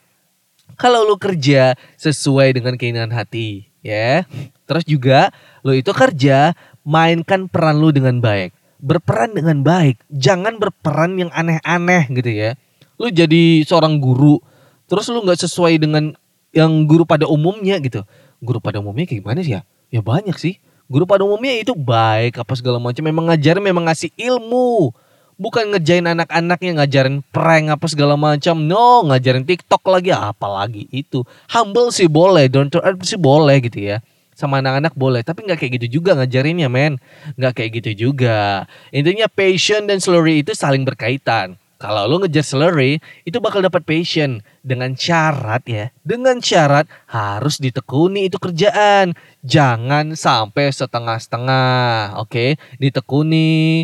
kalau 0.79 1.03
lu 1.03 1.19
kerja 1.19 1.75
sesuai 1.99 2.55
dengan 2.55 2.79
keinginan 2.79 3.11
hati, 3.11 3.67
ya. 3.83 4.23
Terus 4.63 4.87
juga 4.87 5.35
lu 5.61 5.75
itu 5.75 5.91
kerja 5.91 6.55
mainkan 6.87 7.51
peran 7.51 7.83
lu 7.83 7.91
dengan 7.91 8.23
baik. 8.23 8.55
Berperan 8.83 9.35
dengan 9.35 9.63
baik, 9.63 9.99
jangan 10.11 10.59
berperan 10.59 11.15
yang 11.15 11.31
aneh-aneh 11.31 12.03
gitu 12.11 12.31
ya. 12.31 12.55
Lu 12.99 13.07
jadi 13.11 13.63
seorang 13.63 13.99
guru, 13.99 14.39
terus 14.87 15.07
lu 15.11 15.23
nggak 15.23 15.39
sesuai 15.43 15.79
dengan 15.79 16.15
yang 16.55 16.87
guru 16.87 17.03
pada 17.03 17.27
umumnya 17.27 17.79
gitu. 17.79 18.03
Guru 18.43 18.59
pada 18.59 18.79
umumnya 18.83 19.07
kayak 19.07 19.23
gimana 19.23 19.39
sih 19.43 19.55
ya? 19.55 19.61
Ya 19.91 19.99
banyak 20.03 20.35
sih 20.35 20.59
Guru 20.91 21.07
pada 21.07 21.23
umumnya 21.23 21.55
itu 21.55 21.71
baik 21.71 22.43
apa 22.43 22.53
segala 22.59 22.77
macam. 22.77 23.03
Memang 23.03 23.31
ngajar 23.31 23.57
memang 23.63 23.87
ngasih 23.87 24.11
ilmu. 24.19 24.91
Bukan 25.33 25.73
ngejain 25.73 26.05
anak-anaknya 26.05 26.83
ngajarin 26.83 27.25
prank 27.33 27.73
apa 27.73 27.85
segala 27.89 28.13
macam. 28.13 28.59
No, 28.63 29.01
ngajarin 29.09 29.47
TikTok 29.47 29.81
lagi 29.89 30.13
apalagi 30.13 30.85
itu. 30.93 31.25
Humble 31.49 31.89
sih 31.89 32.05
boleh, 32.05 32.45
don't 32.51 32.69
to 32.69 32.77
earth 32.85 33.01
sih 33.07 33.17
boleh 33.17 33.57
gitu 33.65 33.81
ya. 33.81 33.97
Sama 34.33 34.61
anak-anak 34.61 34.97
boleh, 34.97 35.21
tapi 35.21 35.45
nggak 35.45 35.61
kayak 35.61 35.73
gitu 35.77 36.01
juga 36.01 36.17
ngajarinnya, 36.17 36.65
men. 36.69 36.97
Nggak 37.37 37.53
kayak 37.53 37.71
gitu 37.81 38.09
juga. 38.09 38.65
Intinya 38.89 39.29
passion 39.29 39.85
dan 39.85 40.01
slurry 40.01 40.41
itu 40.41 40.57
saling 40.57 40.85
berkaitan. 40.85 41.57
Kalau 41.83 42.07
lo 42.07 42.23
ngejar 42.23 42.47
salary 42.47 43.03
itu 43.27 43.43
bakal 43.43 43.59
dapat 43.59 43.83
passion 43.83 44.39
dengan 44.63 44.95
syarat 44.95 45.67
ya. 45.67 45.91
Dengan 45.99 46.39
syarat 46.39 46.87
harus 47.11 47.59
ditekuni 47.59 48.31
itu 48.31 48.39
kerjaan. 48.39 49.11
Jangan 49.43 50.15
sampai 50.15 50.71
setengah-setengah. 50.71 52.23
Oke, 52.23 52.55
okay? 52.55 52.79
ditekuni. 52.79 53.83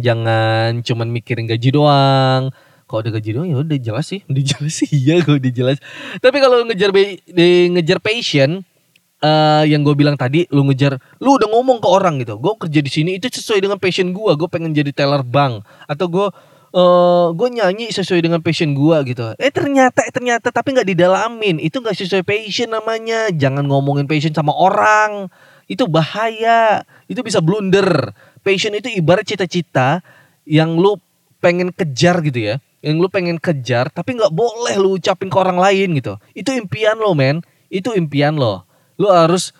Jangan 0.00 0.80
cuman 0.80 1.12
mikirin 1.12 1.44
gaji 1.44 1.68
doang. 1.68 2.48
Kalau 2.88 3.04
udah 3.04 3.12
gaji 3.20 3.30
doang 3.36 3.48
ya 3.52 3.60
udah 3.60 3.76
jelas 3.76 4.08
sih, 4.08 4.24
udah 4.32 4.44
jelas 4.56 4.72
sih 4.72 4.88
iya 4.88 5.20
kalau 5.20 5.36
udah 5.36 5.52
jelas. 5.52 5.76
Tapi 6.16 6.36
kalau 6.40 6.64
ngejar 6.64 6.96
ngejar 7.76 8.00
passion 8.00 8.64
uh, 9.20 9.64
yang 9.68 9.84
gue 9.84 9.92
bilang 9.92 10.16
tadi 10.16 10.48
lu 10.48 10.64
ngejar 10.64 10.96
lu 11.20 11.36
udah 11.36 11.48
ngomong 11.48 11.78
ke 11.78 11.88
orang 11.88 12.20
gitu 12.20 12.36
gue 12.36 12.52
kerja 12.66 12.80
di 12.82 12.90
sini 12.90 13.10
itu 13.16 13.30
sesuai 13.30 13.62
dengan 13.62 13.78
passion 13.78 14.10
gue 14.10 14.32
gue 14.34 14.48
pengen 14.50 14.74
jadi 14.74 14.90
teller 14.90 15.22
bank 15.22 15.62
atau 15.86 16.06
gue 16.10 16.26
uh, 16.72 16.80
eh, 16.80 17.26
gue 17.36 17.48
nyanyi 17.52 17.86
sesuai 17.92 18.24
dengan 18.24 18.40
passion 18.40 18.72
gue 18.72 18.96
gitu. 19.12 19.36
Eh 19.36 19.52
ternyata 19.52 20.04
eh, 20.04 20.12
ternyata 20.12 20.48
tapi 20.50 20.74
nggak 20.74 20.88
didalamin. 20.88 21.60
Itu 21.60 21.84
nggak 21.84 21.96
sesuai 21.96 22.24
passion 22.24 22.72
namanya. 22.72 23.28
Jangan 23.30 23.64
ngomongin 23.68 24.08
passion 24.08 24.32
sama 24.32 24.52
orang. 24.56 25.28
Itu 25.68 25.86
bahaya. 25.86 26.82
Itu 27.06 27.22
bisa 27.22 27.38
blunder. 27.44 28.12
Passion 28.42 28.74
itu 28.74 28.90
ibarat 28.90 29.28
cita-cita 29.28 30.02
yang 30.48 30.74
lu 30.74 30.98
pengen 31.38 31.70
kejar 31.70 32.18
gitu 32.24 32.52
ya. 32.52 32.54
Yang 32.82 32.96
lu 32.98 33.08
pengen 33.12 33.38
kejar 33.38 33.94
tapi 33.94 34.18
nggak 34.18 34.34
boleh 34.34 34.74
lu 34.80 34.98
ucapin 34.98 35.30
ke 35.30 35.36
orang 35.38 35.60
lain 35.60 35.94
gitu. 35.94 36.18
Itu 36.34 36.50
impian 36.50 36.98
lo 36.98 37.14
men. 37.14 37.46
Itu 37.70 37.94
impian 37.94 38.34
lo. 38.34 38.66
Lu 38.98 39.08
harus 39.08 39.54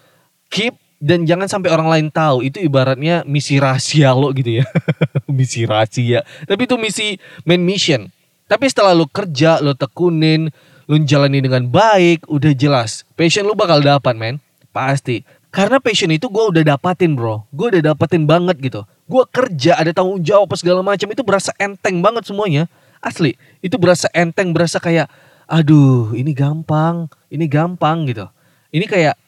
keep 0.50 0.81
dan 1.02 1.26
jangan 1.26 1.50
sampai 1.50 1.74
orang 1.74 1.90
lain 1.90 2.06
tahu 2.14 2.46
itu 2.46 2.62
ibaratnya 2.62 3.26
misi 3.26 3.58
rahasia 3.58 4.14
lo 4.14 4.30
gitu 4.30 4.62
ya. 4.62 4.64
Misi 5.26 5.66
rahasia. 5.66 6.22
Tapi 6.46 6.70
itu 6.70 6.78
misi 6.78 7.18
main 7.42 7.58
mission. 7.58 8.06
Tapi 8.46 8.70
setelah 8.70 8.94
lo 8.94 9.10
kerja 9.10 9.58
lo 9.58 9.74
tekunin 9.74 10.46
lo 10.86 10.94
jalani 11.02 11.42
dengan 11.42 11.66
baik 11.66 12.30
udah 12.30 12.54
jelas 12.54 13.02
passion 13.18 13.42
lo 13.42 13.58
bakal 13.58 13.82
dapat 13.82 14.14
men. 14.14 14.38
Pasti. 14.70 15.26
Karena 15.50 15.82
passion 15.82 16.14
itu 16.14 16.30
gue 16.30 16.44
udah 16.54 16.62
dapatin 16.62 17.18
bro. 17.18 17.50
Gue 17.50 17.74
udah 17.74 17.92
dapatin 17.92 18.22
banget 18.22 18.62
gitu. 18.62 18.86
Gue 19.10 19.26
kerja 19.26 19.82
ada 19.82 19.90
tanggung 19.90 20.22
jawab 20.22 20.46
apa 20.46 20.54
segala 20.54 20.86
macam 20.86 21.10
itu 21.10 21.22
berasa 21.26 21.50
enteng 21.58 21.98
banget 21.98 22.30
semuanya. 22.30 22.70
Asli 23.02 23.34
itu 23.58 23.74
berasa 23.74 24.06
enteng 24.14 24.54
berasa 24.54 24.78
kayak 24.78 25.10
aduh 25.50 26.14
ini 26.14 26.30
gampang 26.30 27.10
ini 27.26 27.50
gampang 27.50 28.06
gitu. 28.06 28.30
Ini 28.70 28.86
kayak 28.86 29.18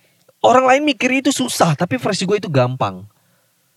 orang 0.44 0.68
lain 0.68 0.82
mikir 0.84 1.08
itu 1.24 1.32
susah 1.32 1.72
tapi 1.72 1.96
versi 1.96 2.28
gue 2.28 2.36
itu 2.36 2.52
gampang. 2.52 3.08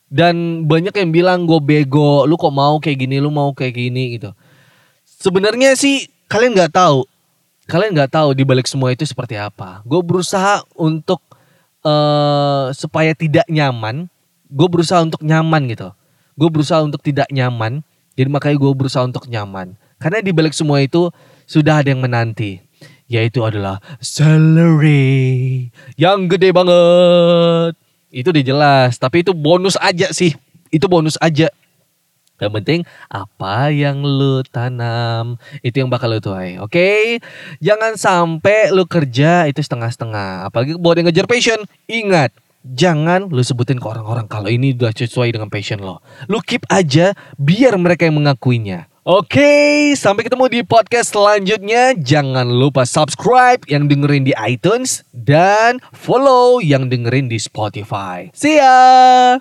Dan 0.08 0.64
banyak 0.68 0.96
yang 0.96 1.12
bilang 1.12 1.40
gue 1.48 1.60
bego 1.60 2.24
lu 2.28 2.36
kok 2.36 2.52
mau 2.52 2.80
kayak 2.80 3.08
gini 3.08 3.24
lu 3.24 3.32
mau 3.32 3.56
kayak 3.56 3.76
gini 3.76 4.20
gitu. 4.20 4.36
Sebenarnya 5.04 5.76
sih 5.80 6.12
kalian 6.28 6.52
nggak 6.56 6.76
tahu. 6.76 7.08
Kalian 7.68 7.92
nggak 7.96 8.16
tahu 8.16 8.32
di 8.32 8.48
balik 8.48 8.68
semua 8.68 8.96
itu 8.96 9.04
seperti 9.04 9.36
apa. 9.36 9.84
Gue 9.84 10.00
berusaha 10.00 10.64
untuk 10.76 11.20
uh, 11.84 12.72
supaya 12.72 13.12
tidak 13.12 13.48
nyaman 13.52 14.08
gue 14.48 14.68
berusaha 14.68 15.04
untuk 15.04 15.24
nyaman 15.24 15.68
gitu. 15.72 15.92
Gue 16.38 16.50
berusaha 16.54 16.86
untuk 16.86 17.02
tidak 17.02 17.28
nyaman 17.34 17.82
Jadi 18.18 18.34
makanya 18.34 18.58
gue 18.58 18.72
berusaha 18.74 19.06
untuk 19.06 19.30
nyaman. 19.30 19.78
Karena 20.02 20.26
di 20.26 20.34
balik 20.34 20.50
semua 20.58 20.82
itu 20.82 21.14
sudah 21.46 21.86
ada 21.86 21.94
yang 21.94 22.02
menanti. 22.02 22.58
Yaitu 23.08 23.44
adalah 23.44 23.80
salary 24.04 25.72
yang 25.96 26.28
gede 26.28 26.52
banget. 26.52 27.74
Itu 28.12 28.36
udah 28.36 28.44
jelas. 28.44 29.00
Tapi 29.00 29.24
itu 29.24 29.32
bonus 29.32 29.80
aja 29.80 30.12
sih. 30.12 30.36
Itu 30.72 30.92
bonus 30.92 31.16
aja. 31.24 31.48
Yang 32.38 32.54
penting 32.62 32.80
apa 33.10 33.74
yang 33.74 34.06
lu 34.06 34.46
tanam 34.46 35.42
itu 35.66 35.82
yang 35.82 35.90
bakal 35.90 36.14
lu 36.14 36.22
tuai. 36.22 36.62
Oke, 36.62 36.78
okay? 36.78 37.02
jangan 37.58 37.98
sampai 37.98 38.70
lu 38.70 38.86
kerja 38.86 39.50
itu 39.50 39.58
setengah-setengah. 39.58 40.46
Apalagi 40.46 40.78
buat 40.78 41.02
yang 41.02 41.10
ngejar 41.10 41.26
passion, 41.26 41.66
ingat 41.90 42.30
jangan 42.62 43.26
lu 43.32 43.42
sebutin 43.42 43.82
ke 43.82 43.88
orang-orang 43.90 44.30
kalau 44.30 44.54
ini 44.54 44.78
udah 44.78 44.94
sesuai 44.94 45.34
dengan 45.34 45.50
passion 45.50 45.82
lo. 45.82 46.04
Lu 46.30 46.38
keep 46.46 46.62
aja 46.70 47.18
biar 47.42 47.74
mereka 47.82 48.06
yang 48.06 48.22
mengakuinya. 48.22 48.86
Oke, 49.08 49.96
sampai 49.96 50.28
ketemu 50.28 50.52
di 50.52 50.62
podcast 50.68 51.16
selanjutnya. 51.16 51.96
Jangan 51.96 52.52
lupa 52.52 52.84
subscribe 52.84 53.64
yang 53.72 53.88
dengerin 53.88 54.28
di 54.28 54.36
iTunes 54.36 55.00
dan 55.16 55.80
follow 55.96 56.60
yang 56.60 56.92
dengerin 56.92 57.32
di 57.32 57.40
Spotify. 57.40 58.28
See 58.36 58.60
ya! 58.60 59.40